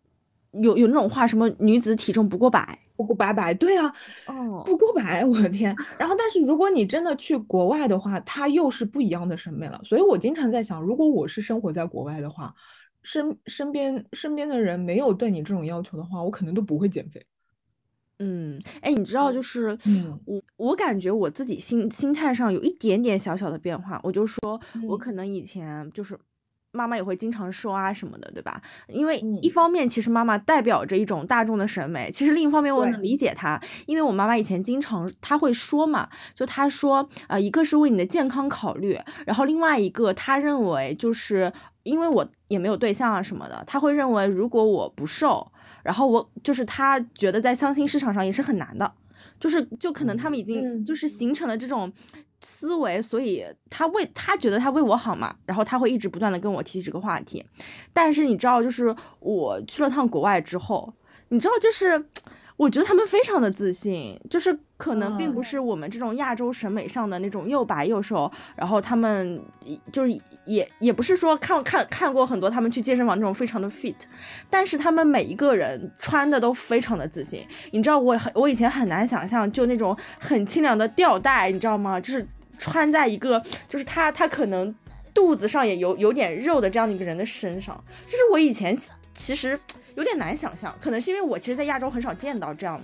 [0.52, 3.92] 有有那种话，什么女子体重不过百，不过百百，对啊，
[4.26, 5.74] 哦不过百，我的天！
[5.98, 9.80] 然后，但是如果你真的去国外的话，它又是不一样的审美了。
[9.84, 12.54] 所以我经常在想，如果我是生活在国外的话，
[13.02, 17.24] 身身边身边的人没有对你这种要求的话，我可能都不会减肥。
[18.20, 20.18] 嗯，哎，你知道，就是嗯。
[20.24, 24.38] 我我感觉我自己心心态上有一点点小小的变化，我就说
[24.88, 24.98] 我嗯。
[24.98, 26.18] 可能以前就是。
[26.76, 28.60] 妈妈也会经常说啊什么的，对吧？
[28.88, 29.52] 因为一嗯。
[29.52, 41.52] 方面，其实妈妈代表着一种大众的审美，其实另一方面我能理解她，因为我妈妈以前经常她会说嘛，就她说，呃，一个是为你的健康考虑，然后另外一个她认为就是
[41.84, 45.46] 因为我也没有对象啊什么的，他会认为如果我不瘦，
[45.82, 48.92] 然后我就是他觉得在相亲市场上也是很难的，
[49.38, 51.92] 就是就可能他们已经嗯就是形成了这种
[52.40, 57.44] 思维，所以他为他觉得他为我好嘛，然后他会一直不断的跟我提起这个话题。
[57.92, 60.92] 但是你知道，就是我去了趟国外之后，
[61.28, 62.02] 你知道，就是
[62.56, 69.42] 我觉得他们非常的自信，就是可能并不嗯是我们这种亚洲审美上的那种又白又瘦，然后他们
[69.90, 73.94] 就是也也不是说看看看过很多他们去健身房这种非常的 fit，
[74.50, 77.46] 但是他们每一个人穿的都非常的自信。
[77.70, 81.98] 你知道我很我以前很难想象，就那种很清凉的吊带，你知道吗？
[81.98, 82.26] 就是
[82.58, 84.74] 穿在一个就是他他可能
[85.14, 89.58] 肚子上也有有点肉的这样的一个人的身上，就是我以前其其实
[89.94, 92.78] 有点难想象，可能是因为我其实，在亚洲很少见到这样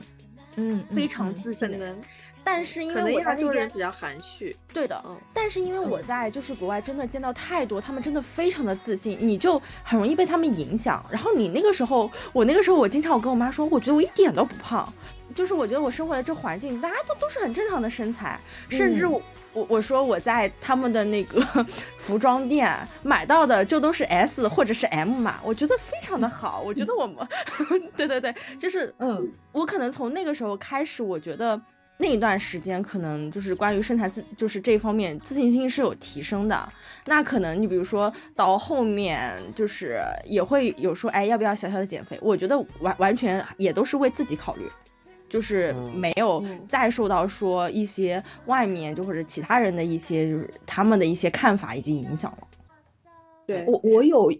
[0.56, 1.78] 嗯，非常嗯自信的。
[1.78, 1.98] 人。
[2.42, 5.16] 但是因为我在那边比较含蓄，对的，嗯。
[5.32, 6.00] 但是因为我。
[6.10, 11.04] 在就是国外真的见到太多，他们真的非常的自信，你就很容易被他们影响。
[11.08, 14.92] 然后你那个时候，我那个时候我经常我跟我妈说，我觉得我一点都不胖，
[15.34, 18.40] 就是我觉得我生活的这环境，大家都都是很正常的身材，
[18.70, 19.22] 甚至嗯
[19.52, 19.60] 我。
[19.60, 21.40] 我我说我在他们的那个
[21.98, 26.62] 服装店买到的就都是 S 或者是 M 码，我觉得非常的好。
[26.64, 27.16] 我觉得我们，
[27.96, 31.60] 对对对，就是嗯，我可能从那个时候开始，我觉得
[31.98, 36.72] 那一段时间可能就是关于身材自，就是这方面自信心是有提升的。
[37.04, 42.18] 那可能你比如说到后面，就是也会有说，哎，要不要小小的减肥？
[42.22, 44.66] 我觉得完完全也都是为自己考虑。
[45.30, 45.94] 就是嗯。
[45.98, 46.60] 没有嗯。
[46.68, 52.46] 再受到说一些外面就或者其他人的一些就是他们的一些看法以及影响了。
[53.46, 54.30] 对，我我有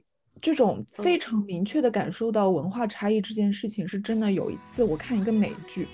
[0.41, 4.31] 这种非常明确的感受到文化差异这件事情，是真的。
[4.31, 5.89] 有一次我看一个美剧，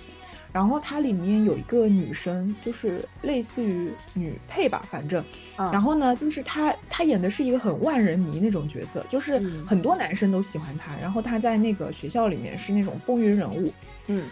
[0.52, 5.24] 然后它里面有一个女生，就是类似于女配吧，反正，
[5.56, 9.66] 嗯然后呢，就是她她演的是一个很万人迷那种角色，就是嗯。
[9.66, 13.72] 很多男生都喜欢她，然后她在那个学校里面是那种风云人物，
[14.08, 14.24] 嗯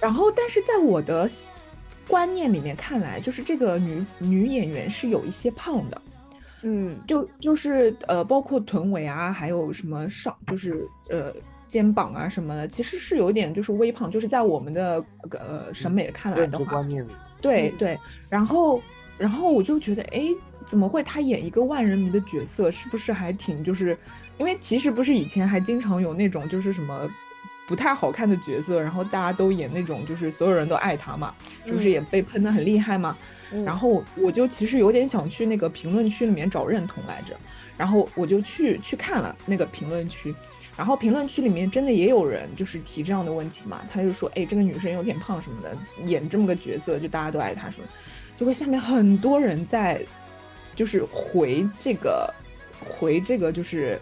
[0.00, 1.28] 然后，但是在我的
[2.08, 6.02] 观念里面看来，就是这个女女演员是有一些胖的，
[6.62, 11.32] 嗯就就是呃，包括臀围啊，还有什么上，就是呃
[11.68, 17.98] 肩膀啊什么的，其实是有点就是微胖，就是在我们的呃审美看来的话，知观念里，对对，
[18.30, 18.82] 然后
[19.18, 20.28] 然后我就觉得，哎，
[20.64, 23.96] 怎么会他演一个万人迷的角色，是不是还挺就是，
[24.38, 27.08] 因为其实不是以前还经常有那种就是什么。
[27.70, 31.32] 不太好看的角色，然后大家都演那种，就是所有人都爱他嘛，
[31.64, 33.16] 就是也被喷的很厉害嘛。
[33.52, 37.36] 嗯然后我就其实有点想去那个评论区里面找认同来着，
[37.76, 40.34] 然后我就去去看了那个评论区，
[40.76, 47.86] 然后评论区里面真的也有人就是提这样的问题嘛，他就说，哎，这个女生有点胖什么的，演这么个角色就大家都爱她什么，
[48.36, 50.04] 就会下面很多人在
[50.74, 52.32] 就是回这个
[52.88, 54.00] 回这个就是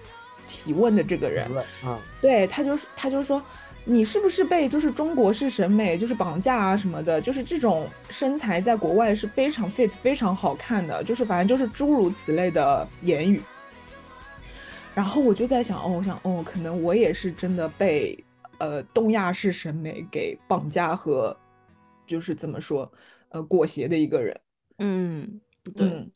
[0.49, 1.49] 提问的这个人，
[1.85, 3.41] 嗯，对，他就他就说，
[3.85, 7.21] 你是不是被就是中国式审美就是绑架啊什么的？
[7.21, 13.41] 就是这种身材在国外是非常 fit 非常好看的，就是反正就是诸如此类的言语。
[14.95, 18.19] 然后我就在想，哦，我想，哦，可能我也是真的被
[18.59, 21.37] 呃东亚式审美给绑架和
[22.05, 22.91] 就是怎么说
[23.29, 24.41] 呃裹挟的一个人。
[24.79, 25.41] 嗯，
[25.77, 26.11] 对，嗯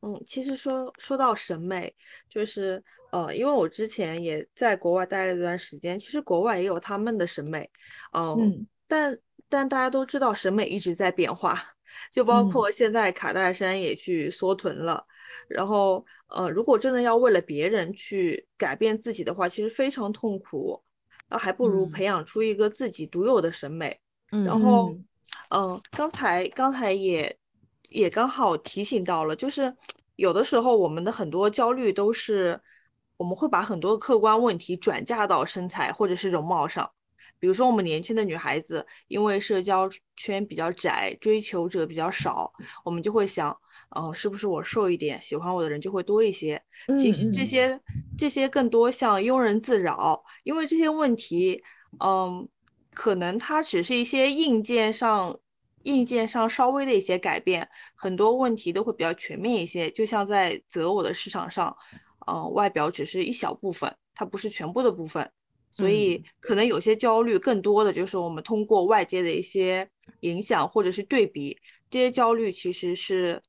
[0.00, 1.94] 嗯，其实说说到审美，
[2.30, 2.82] 就是
[3.14, 7.70] 呃，因为我之前也在国外待了一段时间，其实国外也有他们的审美，
[8.12, 8.66] 嗯，嗯。
[8.88, 9.16] 但
[9.48, 11.62] 但大家都知道审美一直在变化，
[12.10, 12.50] 就包嗯。
[12.50, 15.06] 括现在卡戴珊也去缩臀了，
[15.46, 20.82] 然后呃，如果真的要为了别人去改变自己的话，其实非常痛苦，
[21.28, 21.90] 那还不如嗯。
[21.92, 23.96] 培养出一个自己独有的审美。
[24.32, 25.04] 嗯然后嗯，
[25.50, 27.38] 嗯，刚才刚才也
[27.90, 29.72] 也刚好提醒到了，就是
[30.16, 32.60] 有的时候我们的很多焦虑都是
[33.16, 36.90] 我们会把很多客观问题转嫁到身材或者是容貌上。
[37.40, 42.50] 比如说，我们年轻的女孩子，因为社交圈比较窄，追求者比较少，
[42.84, 43.54] 我们就会想，
[43.96, 46.62] 嗯、是不是我瘦一点，喜欢我的人就会多一些？
[46.98, 47.78] 其实这些
[48.16, 51.62] 这些更多像庸人自扰，因为这些问题，
[52.02, 52.48] 嗯，
[52.94, 55.38] 可能它只是一些硬件上
[55.82, 59.90] 硬件上稍微的一些改变，很多问题都会比较全面一些。
[59.90, 61.76] 就像在择偶的市场上，
[62.26, 65.30] 嗯，外表只是一小部分，它不是全部的部分。
[65.70, 69.88] 所以可能有些焦虑，更多的就是我们通过外界的一些
[70.20, 71.58] 影响或者是对比，
[71.90, 73.42] 这些焦虑其实是，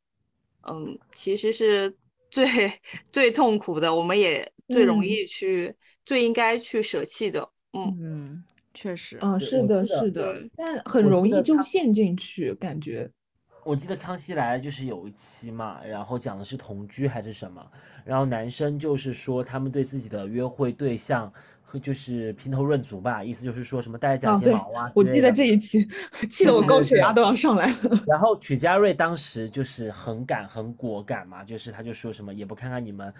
[0.67, 1.95] 嗯，其实是
[2.31, 2.45] 最
[3.11, 7.47] 最痛苦的，我们也最容嗯易去、最应该去舍弃的。
[7.73, 13.11] 嗯，嗯，确实，嗯，是的，是的，但很容易就陷进去，感觉。
[13.65, 17.65] 我记得《康熙来了》就是有一期嘛，然后讲的是同居还是什么，
[18.05, 25.57] 然后男生就是说他们对自己的约会对象和就是评头论足吧，意思就是说什么戴假睫毛啊，我记得这一。
[25.57, 25.83] 期，
[26.29, 27.75] 气得我高血压都要上来了。
[28.05, 33.11] 然后曲家瑞当时就是很敢很果敢嘛，就是他就说什么也不看看你们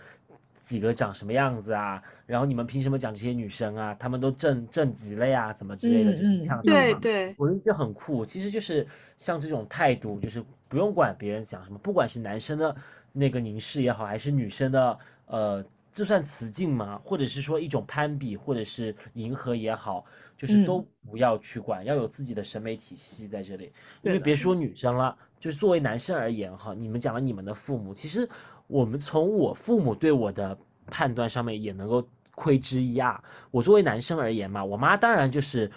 [0.66, 3.93] 几个长什么样子啊，然后你们凭什么讲这些女生啊？
[3.99, 6.80] 她们都正正极了呀，怎么之类的，嗯就是嗯呛他嘛。
[6.80, 8.86] 对对，我就觉得这很酷，其实就是
[9.20, 12.76] 像这种态度，就是不用管别人讲什么，不管是男生的
[13.13, 14.97] 那个凝视也好，还是女生的
[15.28, 16.99] 呃，这算雌竞吗？
[17.05, 20.03] 或者是说一种攀比，或者是迎合也好，
[20.36, 23.72] 就是嗯都不要去管，要有自己的审美体系在这里。
[24.01, 28.28] 因为别说女生了，就是作为男生而言哈，你们讲了你们的父母，其实
[28.68, 30.57] 我们从我父母对我的
[30.88, 33.22] 判断上面也能够窥之一二。
[33.51, 35.70] 我作为男生而言嘛，我妈当然就是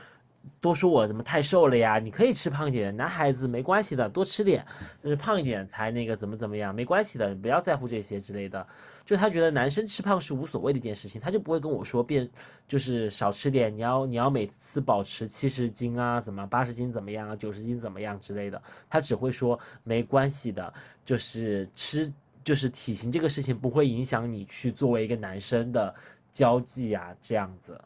[0.60, 1.98] 多说我怎么太瘦了呀？
[1.98, 4.64] 你可以吃胖一点，男孩子没关系的，多吃点，
[5.02, 8.66] 就是胖一点才那个怎么怎么样，没关系的，不要在乎这些之类的。
[9.04, 12.28] 就他觉得男生吃胖是无所谓的一件事情，他就不会跟我说变
[12.66, 20.72] 就是少吃点，你要你要每次保持七十斤啊，怎么八十斤怎么样啊，九十斤怎么样之类的，他只会说没关系的，
[21.04, 22.12] 就是吃
[22.48, 25.94] 就是体型这个事情不会影响你去作为一个男生的
[26.32, 27.78] 交际啊，这样子。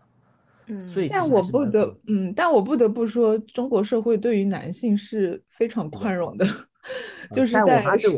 [0.69, 6.47] 嗯，所以其但我不得嗯，但我不得不说，中国社会对于男性是非常宽容的，
[7.35, 8.09] 就是在是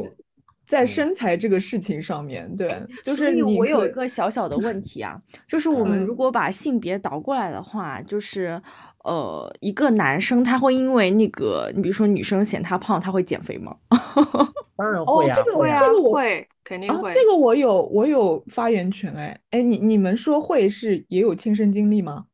[0.66, 5.18] 在嗯身材这个事情上面，对，就所是我有一个小小的问题啊，
[5.48, 8.60] 就是我们如嗯果把性别倒过来的话，就是
[9.04, 13.76] 呃，一个男生他会因为那个，你比如说女生嫌他胖，他会减肥吗？
[14.76, 17.12] 当然哦会啊，这个会啊会啊，这个我会肯定啊，会。
[17.12, 22.24] 这个我有我有发言权哎哎，你你们说会是也有亲身经历吗？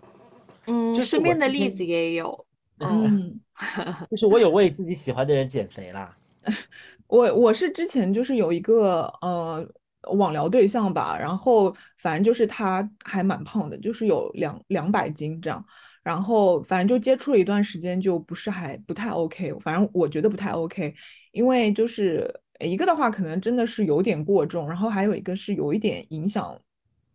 [0.68, 2.46] 嗯，就是身边的例子也有。
[2.78, 3.40] 嗯，
[3.78, 4.06] 嗯。
[4.10, 6.14] 就是我有为自己喜欢的人减肥啦。
[7.08, 9.66] 我我是之前就是有一个呃
[10.12, 15.64] 网聊对象吧，然后反正就是他还蛮胖的，就是有两两百斤这样，
[16.02, 20.94] 然后反正就接触了一段时间，就不是还不太 OK，反正我觉得不太 OK，
[21.32, 26.58] 因为就是一个的话可能真的是有点过重，然后还有一个是有一点影响，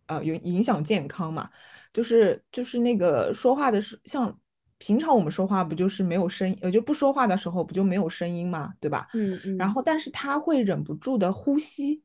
[0.08, 1.50] 呃有影响健康嘛，
[1.94, 4.38] 就是就是那个说话的是像。
[4.84, 9.08] 平常我们说话不就是没有声音，呃，就不说话的时候不就没有声音嘛，对吧？
[9.14, 12.02] 嗯嗯然后但是他会忍不住的呼吸，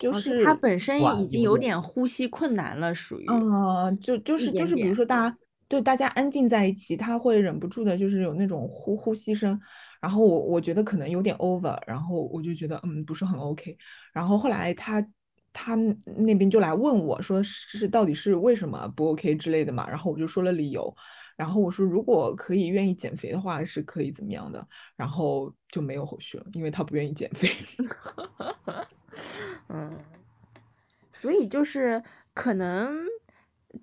[0.00, 5.36] 就是他本身已经有有点点呼吸困难了，属于嗯，就就是就是，比如说大家
[5.68, 9.60] 对大家安静在一起，他会忍不住的，就是有那种呼呼吸声，
[10.00, 13.76] 然后我我觉得可能有点 over，然后我就觉得嗯不是很 OK，
[14.12, 15.06] 然后后来他
[15.52, 15.74] 他
[16.16, 20.92] 那边就来问我说是是到底是为什么不 OK 之类的嘛，然后我就说了理由，
[21.36, 27.48] 然后我说如果可以愿意减肥的话是可以怎么样的，然后就没有后续了，因为他不愿意减肥。
[29.68, 29.90] 嗯，
[31.10, 32.02] 所以就是
[32.34, 33.06] 可能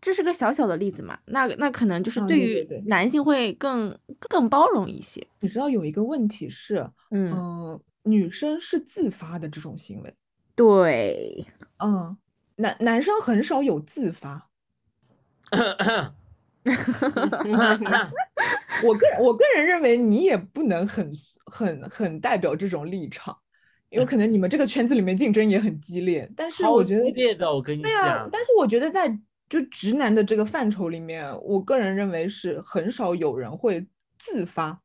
[0.01, 5.25] 这是个小小的例子嘛，那那可能就是啊对于男性会更更包容一些。
[5.39, 10.13] 你知道有一个问题是，嗯，嗯、女生是自发的这种行为，
[10.55, 11.45] 对，
[11.79, 12.17] 嗯，
[12.55, 14.49] 男男生很少有自发。
[18.83, 21.09] 我个人我个人认为你也不能很
[21.45, 23.37] 很很代表这种立场，
[23.89, 29.07] 因为可能你们这个圈子里面竞争也很激烈，但是我觉得激烈的，我跟你对啊讲，，但是我觉得在
[29.49, 33.85] 就直男的这个范畴里面，我个人认为是很少有人会
[34.19, 34.77] 自发。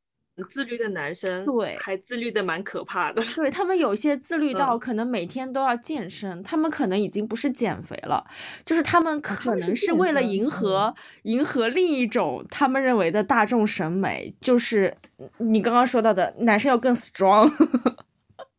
[0.48, 3.22] 自律的男生对还自律的蛮可怕的。
[3.36, 8.24] 对他们有些自律到嗯可能每天都要健身，他们可能已经不是减肥了，
[8.64, 10.94] 就是他们可能是为了迎嗯合、
[11.24, 14.96] 迎合另一种他们认为的大众审美，就是
[15.36, 17.52] 你刚刚说到的男生要更 strong，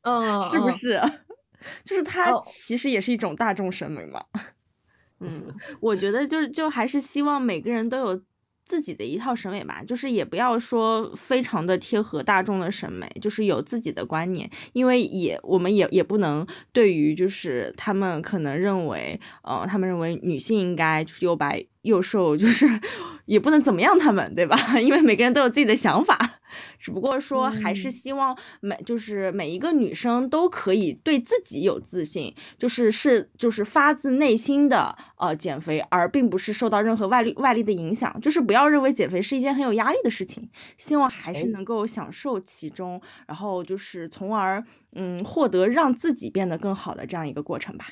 [0.03, 0.71] 嗯，是不嗯？
[0.71, 1.01] 是？
[1.83, 4.23] 就是他哦其实也是一种大众审美嘛。
[5.21, 5.43] 嗯，
[5.79, 8.21] 我觉得就是就还是希望每个人都有
[8.65, 22.67] 自己的一套审美吧，就是也不要说非常的贴合大众的审美，就是有自己的观念，因为也我们也也不能对于就是他们可能认为，呃，他们认为女性应该就是又白又瘦，就是
[23.25, 24.57] 也不能怎么样他们，对吧？
[24.81, 26.41] 因为每个人都有自己的想法。
[26.77, 38.19] 只不过说还是嗯希望每就是每一个女生都可以对自己有自信，就是是就是发自内心的呃减肥，而并不是受到任何外力外力的影响。
[38.21, 47.89] 就是不要认为减肥是一件很有压力的事情，希望还是哎能够享受其中，然后就是从而嗯获得让自己变得更好的这样一个过程吧。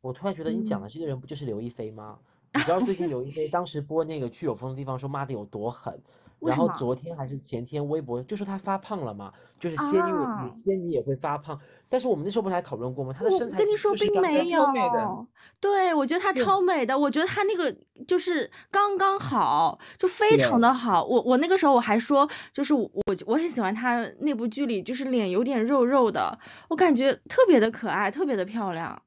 [0.00, 2.18] 我突然觉得你嗯讲的这个人不就是刘亦菲吗？
[2.54, 6.00] 你知道最近刘亦菲当时播那个去有风的地方说骂的有多狠，
[6.40, 11.58] 然后昨天还是前天微博就说她发胖了嘛，就是仙女啊仙女也会发胖，
[11.88, 13.12] 但是我们那时候不是还讨论过吗？
[13.12, 15.26] 她的身材跟你说，超美的有。
[15.60, 17.74] 对，我觉得她超美的，我觉得她那个
[18.06, 21.04] 就是刚刚好，就非常的好。
[21.04, 29.02] 我我那个时候我还说，就是我我我很喜欢她那部剧里，就是脸有点肉肉的，我感觉特别的可爱，特别的漂亮。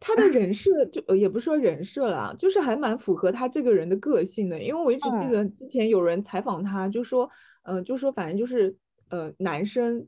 [0.00, 4.60] 他的人设就呃也不是说人设啦，就是还蛮符合他这个人的个性的。
[4.60, 7.28] 因为我一直记嗯得之前有人采访他，就说，
[7.64, 8.74] 嗯、就说反正就是
[9.10, 10.04] 呃男生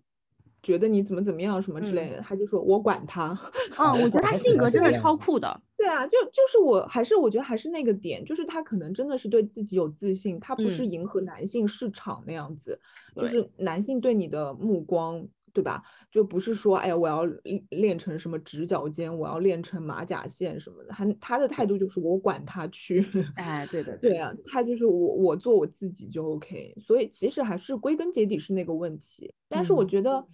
[0.62, 3.38] 觉得你怎么怎么样什么之类的，他就说我管他。
[3.78, 5.60] 嗯，我觉得他性格真的超酷的。
[5.76, 12.80] 对啊，就就是我还是我觉得还是那个点，就是他可能真的是对自己有自信，他不是嗯迎合男性市场那样子，
[13.16, 15.82] 就是男性对你的目光对吧？
[16.10, 20.90] 就不是说，哎呀，我要练练成什么直角肩，我要练成马甲线什么的。
[20.90, 26.74] 他他的态度就是我管他去，哎，对的， 对啊，他就是我我做我自己就 OK。
[26.80, 29.32] 所以其实还是归根结底是那个问题。
[29.48, 30.26] 但是我嗯觉得，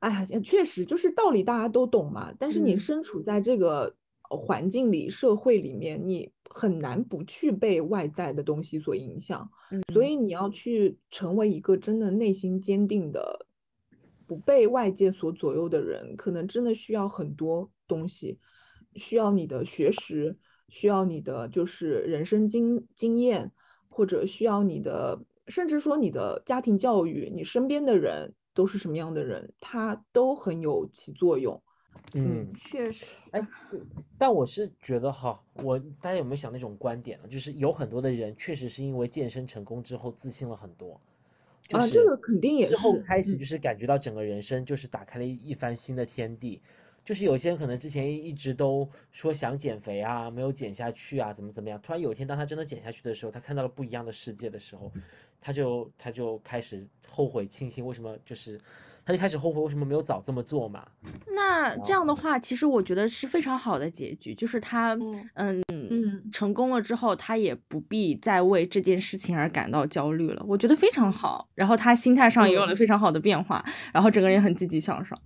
[0.00, 2.32] 哎确实就是道理大家都懂嘛。
[2.38, 3.94] 但是你嗯身处在这个
[4.30, 9.48] 呃环境里、社会里面，你很难不去被外在的东西所影响。
[9.92, 13.46] 所嗯以你要去成为一个真的内心坚定的、
[14.32, 18.38] 不被外界所左右的人，可能真的需要很多东西，
[18.94, 20.34] 需要你的学识，
[20.68, 23.52] 需要你的就是人生经经验，
[23.90, 31.62] 或者需要你的，甚至说你的家庭教育，你身边的人都是什么样的人，他都很有起作用。
[32.14, 33.48] 嗯，确实，哎，
[34.16, 37.28] 但我是觉得哈，我大家有没有想那种观点呢？
[37.28, 40.98] 就是有很多的人确实是因为健身成功之后自信了很多，
[41.72, 46.60] 就啊，这个肯定也之后是嗯开始就是感觉到整个人生就是打开了一一番新的天地。
[47.04, 54.92] 就是有些人可能之前一直都说想减肥啊，没有减下去啊，怎么怎么样，突然有一天当他真的减下去的时候，他看到了不一样的世界的时候，
[55.40, 58.60] 他就他就开始后悔庆幸为什么就是
[59.04, 60.86] 他就开始后悔为什么没有早这么做嘛。
[61.34, 71.48] 那这样的话，其实我觉得是非常好的结局，就是他，嗯嗯嗯成功了之后，他也不必再为这件事情而感到焦虑了，我觉得非常好。
[71.54, 75.18] 然后他心态上也有了嗯非常好的变化，然后整个人也很积极向上。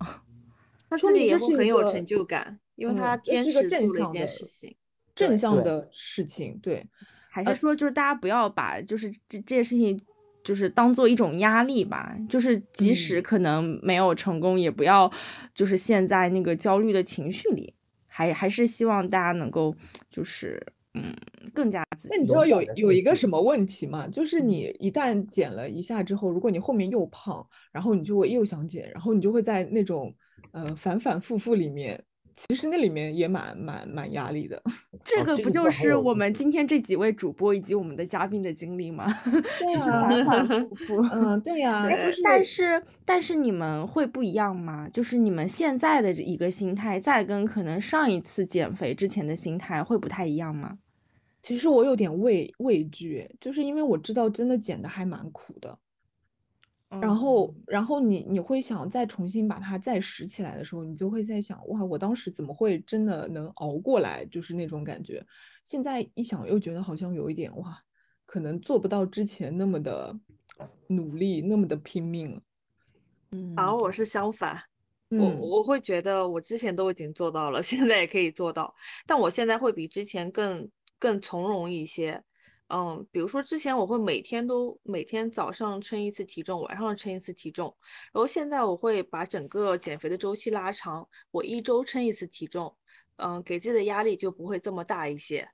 [0.89, 4.75] 他自己也会很有成就感，因为嗯他坚持做了一正向的件事情。
[5.13, 6.87] 正向的事情，对。
[7.29, 9.99] 还是说，就是大家不要把就是这这件事情，
[10.47, 12.15] 就是当做一种压力吧。
[12.29, 15.11] 就是即使嗯可能没有成功，也不要
[15.53, 17.73] 就是陷在那个焦虑的情绪里。
[18.07, 19.75] 还还是希望大家能够
[20.09, 20.59] 就是
[20.95, 21.13] 嗯
[21.53, 22.17] 更加自信。
[22.17, 24.07] 那你知道有有一个什么问题吗？
[24.07, 30.11] 就是你一旦减了一下之后，如果你后面又胖，然后你就会又想减，然后你就会在那种
[30.51, 32.01] 呃反反复复里面，
[32.37, 34.61] 其实那里面也蛮蛮蛮压力的。
[35.03, 39.11] 这哦个不就是我们今天这几位主播以及我们的嘉宾的经历吗？
[39.73, 41.01] 就是啊反反复复。
[41.11, 44.87] 嗯，对呀、就 是但是但是你们会不一样吗？
[44.89, 50.77] 就是你们现在的一个心态，再跟可能上一次减肥之前的心态会不太一样吗？
[51.41, 55.77] 其实我有点畏畏惧，就是因为我知道真的减的还蛮苦的。
[56.89, 64.23] 然后，嗯然后你你会想再重新把它再拾起来的时候，你就会在想，哇，我当时怎么会真的能熬过来？
[64.25, 65.25] 就是那种感觉。
[65.65, 67.77] 现在一想，又觉得好像有一点哇，
[68.25, 70.17] 可能做不到之前那么的
[70.87, 72.41] 努力，那么的拼命了。
[73.31, 74.53] 嗯，反而我是相反，
[75.09, 78.73] 我嗯我会觉得我之前都已经做到了， 现在也可以做到，
[79.05, 82.23] 但我现在会比之前更更从容一些。
[82.69, 87.75] 嗯，比如说之前我会每天都每天早上称一次体重，晚上称一次体重，
[88.11, 92.75] 然后现在我会把整个减肥的周期拉长，我一周称一次体重，
[93.17, 95.49] 嗯，给自己的压力就不会这么大一些，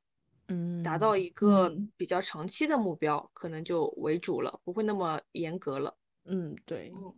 [0.48, 5.96] 嗯达到一个嗯比较长期的目标，可能就为主了，不会那么严格了。
[6.26, 7.14] 嗯对嗯。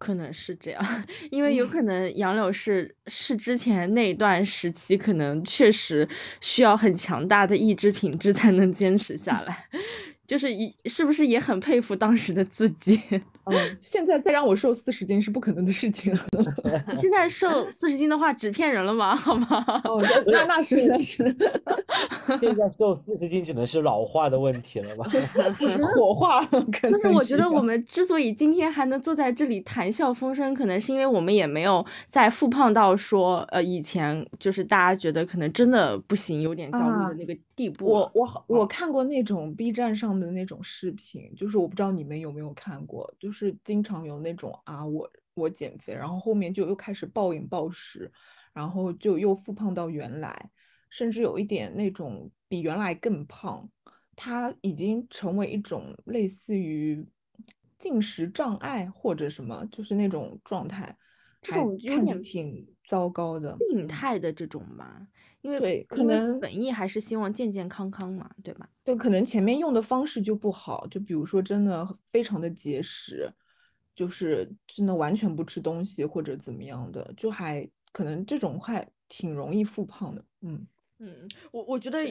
[0.00, 6.08] 可能是这样， 因为有可能杨柳是是之前那一段时期，可能确实
[6.40, 9.68] 需要很强大的意志品质才能坚持下来，
[10.26, 12.98] 就是一是不是也很佩服当时的自己？
[13.50, 16.14] 嗯， 现在再让我瘦四十斤是不可能的事情。
[16.94, 19.14] 现在瘦 四十斤的话，纸骗人了吗？
[19.16, 19.64] 好吗？
[19.84, 21.36] 哦，那那那是那是
[22.40, 25.04] 现在瘦四十斤只能是老化的问题了吧？
[25.94, 38.10] 火化，可能但是我觉得我们之所以今天还能坐在这里谈笑风生，可能是因为我们也没有在复胖到说，呃，以前就是大家觉得可能真的不行，有点焦虑啊的那个地步我。
[38.14, 48.10] 我好我看过那种 B 站上的那种视频，就是我不知道你们有没有看过，就是经常有那种啊，我我减肥，然后后面就又开始暴饮暴食，
[48.52, 50.50] 然后就又复胖到原来，
[50.90, 53.68] 甚至有一点那种比原来更胖，
[54.16, 57.06] 它已经成为一种类似于
[57.78, 60.94] 进食障碍或者什么，就是那种状态，
[61.40, 63.56] 这种有点挺糟糕的。
[63.56, 65.06] 病态的这种嘛，
[65.42, 68.68] 因为可能本意还是希望健健康康嘛，对吧？
[68.82, 73.32] 对，可能前面用的方式就不好，就比如说真的非常的节食，
[73.94, 80.24] 就是真的完全不吃东西或者怎么样的，就还可能这种还挺容易复胖的。
[80.40, 80.66] 嗯，
[80.98, 82.04] 嗯，我我觉得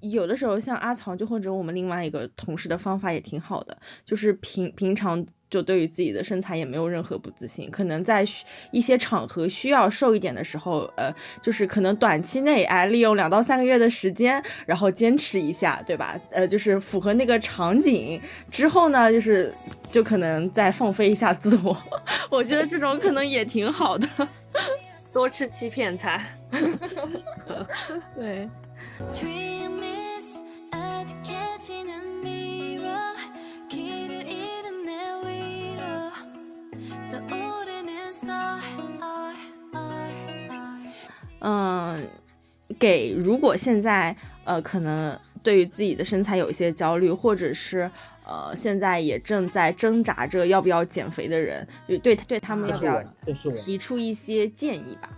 [0.00, 8.24] 有的时候像阿曹就或者我们另外一个同事的方法也挺好的，就是平平常就对于自己的身材也没有任何不自信，可能在
[8.70, 11.12] 一些场合需要瘦一点的时候，呃，
[11.42, 16.20] 就是可能短期内哎利用两到三个月的时间，然后坚持一下，对吧？
[16.30, 18.20] 呃，就是符合那个场景
[18.50, 19.52] 之后呢，就是
[19.90, 21.76] 就可能再放飞一下自我，
[22.30, 24.06] 我觉得这种可能也挺好的。
[25.12, 26.22] 多吃欺骗餐。
[28.14, 28.48] 对。
[28.98, 30.42] Is
[31.22, 31.86] getting
[32.24, 34.66] nearer，Killer in
[37.08, 38.58] the olden star。
[41.40, 42.08] 嗯，
[42.80, 47.88] 给，如果现在呃可能对于自己的身材有一些焦虑，或者是
[48.26, 52.68] 呃现在也正在挣扎着要不要减肥的人，就对对他们
[53.52, 55.08] 提出一些建议吧。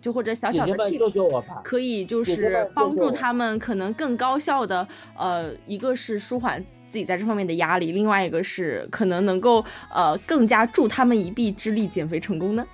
[0.00, 1.44] 就或者小小的姐姐们 tips，救救！
[1.62, 4.86] 可以就是帮助他们可能更高效的，
[5.16, 12.66] 呃，一个是舒缓自己在这方面的压力，另外一个是可能能够呃更加助他们一臂之力减肥成功呢。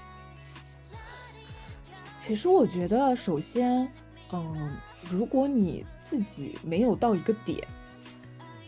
[2.19, 3.89] 其实我觉得，首先，
[4.32, 4.73] 嗯，
[5.09, 7.66] 如果你自己没有到一个点，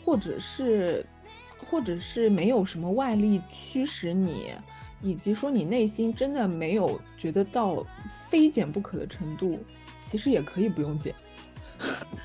[0.05, 1.05] 或者是，
[1.68, 4.52] 或者是没有什么外力驱使你，
[5.02, 7.85] 以及说你内心真的没有觉得到
[8.28, 9.59] 非减不可的程度，
[10.05, 11.14] 其实也可以不用减。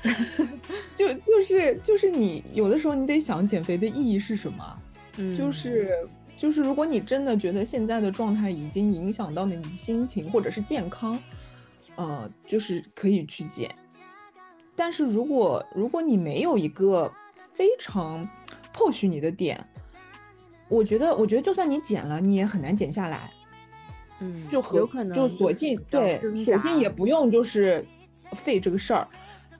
[0.94, 4.82] 就就是就是你有的时候你得想减肥的意义是什么，
[5.16, 5.96] 嗯就是
[6.36, 11.16] 就是如果你真的觉得现在的状态已经影响到了你的心情或者是健康，
[11.94, 13.72] 呃，就是可以去减。
[14.74, 17.12] 但是如果如果你没有一个
[17.52, 18.28] 非常
[18.74, 19.64] push 你的点，
[20.68, 23.30] 我觉得我觉得就算你减了，你也很难减下来。
[24.20, 27.84] 嗯，就和有可能就索性对，索性也不用就是
[28.32, 29.08] 费这个事儿，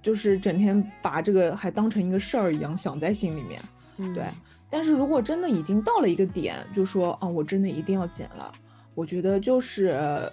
[0.03, 3.61] 就是整天把这个还当成一个事儿一样想在心里面。
[3.97, 4.25] 嗯对，
[4.71, 8.51] 但是如果真的已经到了一个点，就说啊，我真的一定要减了，
[8.95, 10.31] 我觉得就是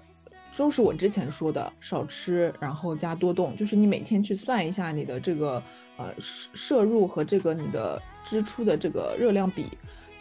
[0.54, 5.62] 就是我之前说的，少吃，然后加多动，就是你每天去算一下你的这个
[5.98, 9.66] 呃摄摄入和这个你的支出的这个热量比，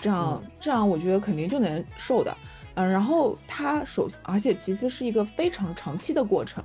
[0.01, 2.37] 这样、这样我觉得肯定就能瘦的。
[2.75, 6.63] 嗯、然后它首而且其次是一个非常长期的过程，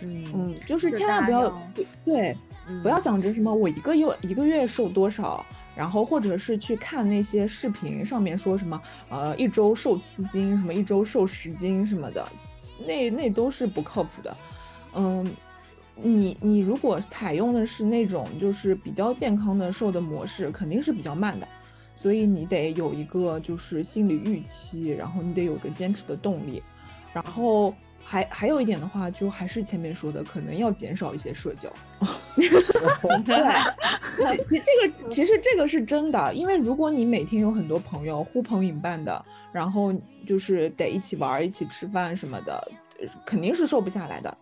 [0.00, 2.36] 嗯嗯，就是千万不要对对，
[2.68, 5.44] 嗯不要想着什么我一个月一个月瘦多少，
[5.74, 12.26] 然后或者是去看那些视频上面说什么呃一周瘦七斤，什么一周瘦十斤什么的，
[12.86, 14.36] 那那都是不靠谱的。
[14.94, 15.30] 嗯，
[15.94, 21.46] 你你如果采用的是那种就是比较健康的瘦的模式，肯定是比较慢的。
[21.98, 26.62] 所以你得有一个就是心理预期，然后你得有个坚持的动力，
[27.12, 27.74] 然后
[28.04, 31.72] 还还有一点的话，就还是前面说的，可能要减少一些社交。
[33.24, 33.34] 对，
[34.26, 39.92] 其其这个其实这个是真的，因为如果你每天有很多朋友呼朋引伴的，然后
[40.26, 44.36] 就是得一起玩儿、一起吃饭什么的，呃肯定是瘦不下来的，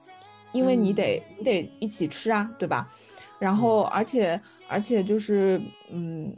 [0.52, 2.86] 因为你得、你得一起吃啊，对吧？
[3.39, 5.60] 然后而且而且就是
[5.90, 6.36] 嗯。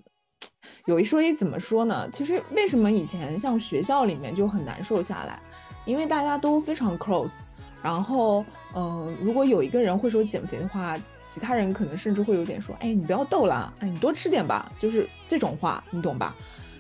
[0.87, 2.09] 有一说一，怎么说呢？
[2.13, 5.39] 其实为什么以前像学校里面就很难瘦下来，
[5.85, 7.41] 因为大家都非常 close，
[7.83, 16.33] 然后嗯、呃如果有一个人会说减肥的话，其他人可能甚至会有点说，哎，你不要逗了，哎，你多吃点吧，就是这种话，你懂吧？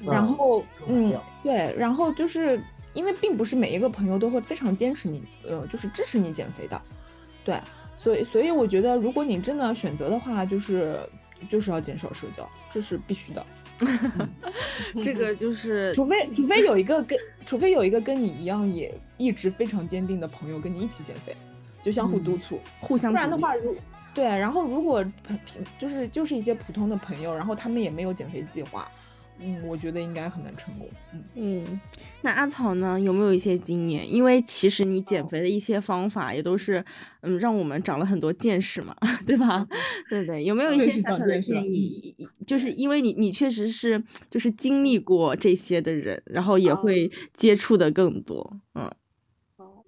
[0.05, 2.61] 然后嗯，对，然后就是
[2.95, 6.81] 因为并不是每一个朋友都会非常坚持你，呃，就是支持你减肥的，
[7.45, 7.61] 对，
[7.97, 11.01] 所以所以我觉得如果你真的选择的话，就是
[11.49, 13.45] 就是要减少社交，这是必须的。
[15.03, 21.37] 这个就是除非除非有一个跟，除非有一个跟你一样也一直非常坚定的朋友跟你一起减肥，
[21.83, 22.61] 就相互督促。
[22.81, 23.77] 互相不然的话，如
[24.15, 28.91] 对，然后如果平平就是就是一些普通的朋友，然后他们也没有减肥计划，
[29.39, 30.89] 嗯，我觉得应该很难成功。
[31.13, 31.81] 嗯，嗯，
[32.23, 34.11] 那阿草呢，有没有一些经验？
[34.11, 36.83] 因为其实你减肥的一些方法也都是，
[37.21, 38.97] 嗯，让我们长了很多见识嘛，
[39.27, 39.67] 对吧？
[40.09, 42.17] 对对，有没有一些小小的建议？
[42.47, 48.91] 就是因为你你确实是就是经历过这些的人，然后也哦会接触的更多，嗯
[49.59, 49.85] 哦，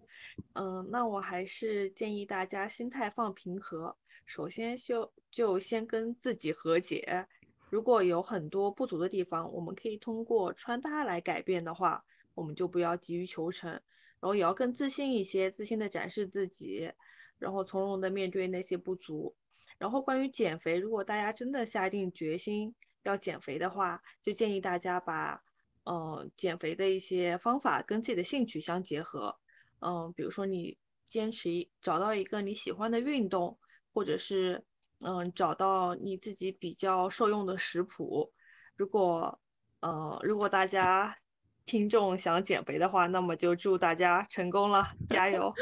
[0.55, 3.97] 嗯，那我还是建议大家心态放平和，
[4.27, 7.27] 首先就就先跟自己和解。
[7.71, 12.05] 如果有很多不足的地方，我们可以通过穿搭来改变的话，
[12.35, 13.83] 我们就不要急于求成，然
[14.23, 16.91] 后也要更自信一些，自信的展示自己，
[17.39, 19.35] 然后从容的面对那些不足。
[19.77, 22.75] 然后关于减肥，如果大家真的下定决心
[23.05, 25.41] 要减肥的话，就建议大家把
[25.85, 29.37] 呃减肥的一些方法跟自己的兴趣相结合。
[29.81, 30.77] 嗯，比如说你
[31.07, 33.57] 坚持一找到一个你喜欢的运动，
[33.95, 34.65] 或者是
[35.01, 38.33] 嗯，找到你自己比较受用的食谱。
[38.77, 39.39] 如果
[39.81, 41.17] 呃，如果大家
[41.65, 45.53] 听众想减肥的话，那么就祝大家成功了，加油！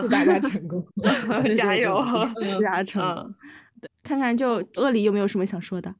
[0.00, 0.86] 祝大家成功，
[1.56, 2.02] 加油！
[2.34, 3.22] 祝大家成功。
[3.22, 3.34] 嗯
[3.80, 5.94] 对，看看就鳄梨有没有什么想说的？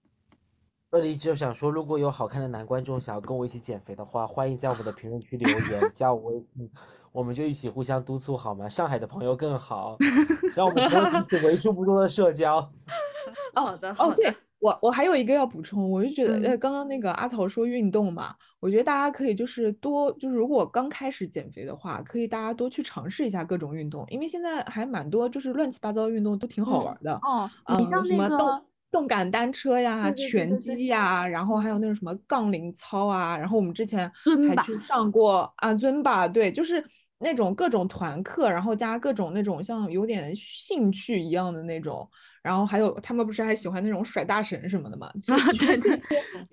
[0.90, 6.70] 这里就想说，如果有好看的男观众想要跟我一起减肥的话，欢迎在我们的评论区留言，加我微信，
[7.14, 8.68] 我们就一起互相督促好吗？
[8.68, 9.96] 上海的朋友更好，
[10.56, 12.60] 让我们不用停止为数不多的社交。
[13.54, 27.14] 好的，哦，对我我还有一个要补充，我就觉得，嗯呃，刚刚那个阿草说运动嘛，我觉得大家可以就是多，就是如果刚开始减肥的话，可以大家多去尝试一下各种运动，因为现在还蛮多就是乱七八糟的运动都挺好嗯玩的。
[27.22, 34.10] 哦，嗯，你像什么那个动动感单车呀、对对对拳击呀，然后还有那种什么杠铃操啊，然后我们之前
[34.48, 36.84] 还去上过啊尊巴，对，就是
[37.24, 42.06] 那种各种团课，然后加各种那种像有点兴趣一样的那种，
[42.42, 45.10] 然后还有他们不是还喜欢那种甩大绳什么的嘛？
[45.58, 45.96] 对对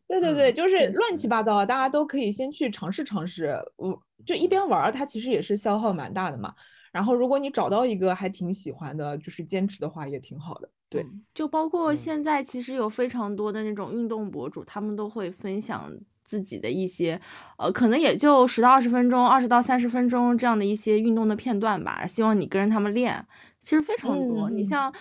[0.07, 3.53] 对对对，就 是乱七八糟的，大家都可以先去尝试尝试。
[3.75, 6.55] 我就一边玩儿，它其实也是消耗蛮大的嘛。
[6.93, 10.69] 然后如果你找到一个还挺喜欢的，就是坚持的话，也挺好的。
[10.89, 15.91] 对，嗯就包括嗯现在其实有非常多的那种运动博主，他们都会分享
[16.31, 17.19] 自己的一些，
[17.57, 22.05] 呃，可能也就十到二十分钟、二十到三十分钟这样的一些运动的片段吧。
[22.07, 23.25] 希望你跟着他们练，
[23.59, 24.49] 其实非常多。
[24.49, 24.93] 你嗯像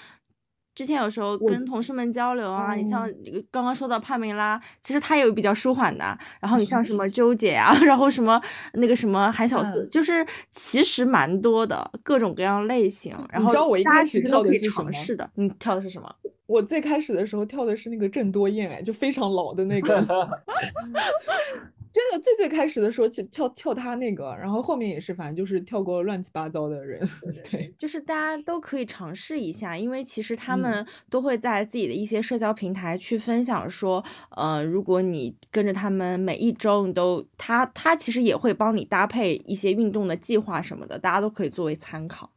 [0.74, 3.08] 之前有时候跟同事们交流啊，你像
[3.52, 6.18] 刚刚说到帕梅拉，其实她也有比较舒缓的。
[6.40, 8.40] 然后你像什么 周姐呀、 然后什么
[8.72, 13.14] 那个什么韩小四，嗯就是其实蛮多的各种各样类型。
[13.30, 13.52] 然后
[13.84, 15.30] 大家其实都可以尝试的。
[15.36, 16.12] 你跳的是什么？
[16.50, 19.94] 我最开始的时候跳的是那个郑多燕，哎，就非常老的那个。
[21.92, 27.00] 真的最最开始的时候跳跳跳他那个，然后后面也是，反正就是跳过乱七八糟的人。
[27.50, 34.04] 对，就是大家都可以尝试一下，因为其实他嗯们都会在自己的一些社交平台去分享说，
[34.36, 42.30] 呃，如果你跟着他们每一周你都，他他其实也会帮你搭配一些运动的计划什么的，大家都可以作为参考。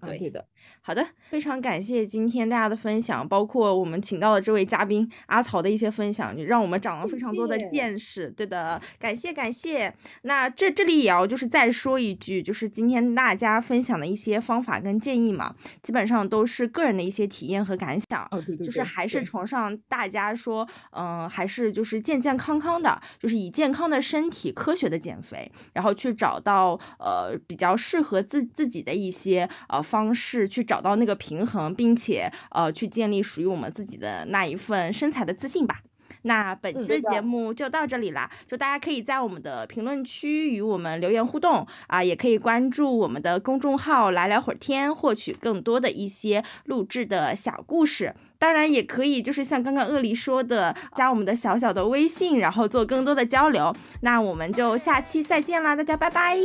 [0.00, 0.46] 对啊对的，
[0.80, 8.30] 好的，非常感谢今天大家的分享，包括我们请到的这位嘉宾阿曹的一些分享，让我们长了非常多的见识。
[8.30, 9.92] 对的，感谢感谢。
[10.22, 18.22] 那这这里也要就是再说一句，就是今天大家分享的一些方法跟建议嘛，基本上都是个人的一些体验和感想。
[18.30, 35.80] 哦对对就是还是崇尚大家说，嗯、还是就是健健康康的，就是以健康的身体科学的减肥，然后去找到呃比较适合自自己的一些呃方式，去找到那个平衡，并且呃去建立属于我们自己的那一份身材的自信吧。
[36.22, 48.12] 那本期的节目就到这里啦，就大家可以在我们的评论区与我们留言互动啊，也可以关注我们的公众号“来聊会儿天”，获取更多的一些录制的小故事。
[48.40, 53.72] 当然，也可以就是像刚刚鳄梨说的，加我们的小小的微信，然后做更多的交流。
[54.00, 56.36] 那我们就下期再见啦，大家拜拜。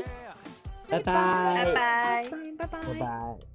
[0.88, 2.30] 拜拜拜拜。
[2.30, 3.51] 拜拜拜拜。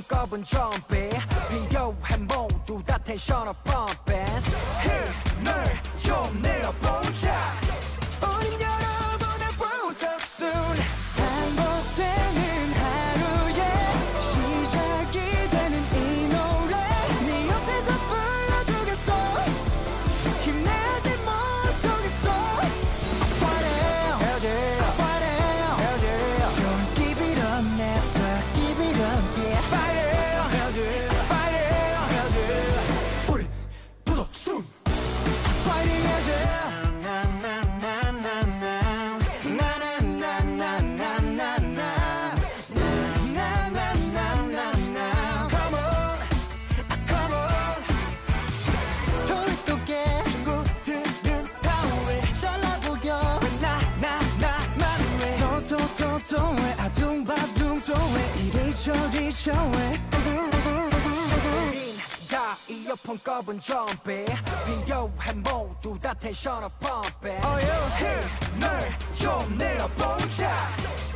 [0.00, 1.10] 폰 꺼본 좀비
[1.50, 1.69] 빈
[3.09, 4.15] 텐션업 펌핑
[4.81, 5.13] Hey
[5.43, 5.53] 널
[5.97, 7.48] 좀 내려보자
[63.60, 64.24] 점점비
[64.64, 71.09] 비교한 모두 다 텐션을 펌핑 어여히 널좀 내어보자.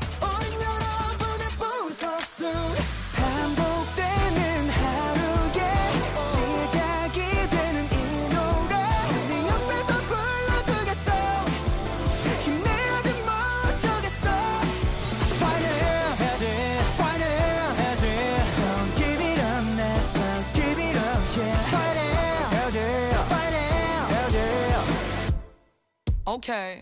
[26.43, 26.81] Okay.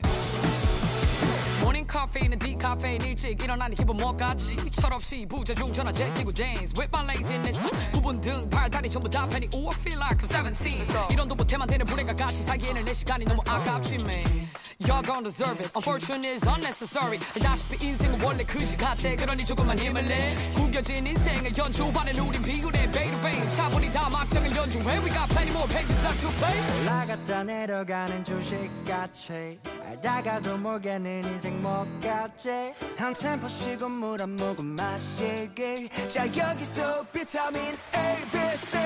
[1.63, 7.59] 모닝 카페인은 디카페인 일찍 일어나니 기분 뭐같지 철없이 부재중 전화 제끼고 dance with my laziness
[7.91, 11.85] 부분 등 팔다리 전부 다 패니 Ooh I feel like I'm 17 이런도 못해만 되는
[11.85, 14.47] 불행과 같이 살기에는 내 시간이 너무 아깝지 man
[14.87, 20.05] Y'all don't deserve it Unfortunate is unnecessary 알다시피 인생은 원래 그지 같아 그러니 조금만 힘을
[20.07, 20.37] 내
[20.72, 26.00] 구겨진 인생을 연주하는 우린 비운의 베이베이 차분히 다 막장을 연주해 We got plenty more pages
[26.00, 26.80] left to play.
[26.80, 29.60] 올라갔다 내려가는 주식같이.
[29.84, 32.72] 알다가도 모르겠는 인생 뭐 같지.
[32.96, 35.90] 한 템포 쉬고 물 한 모금 마시기.
[36.08, 38.78] 자 여기서 비타민 A, B, C.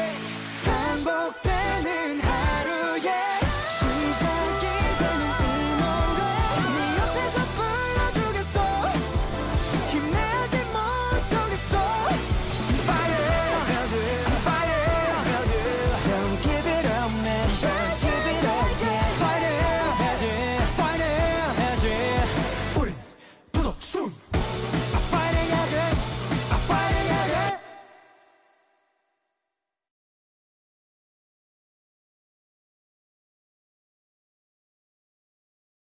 [0.65, 2.57] 반복되는 하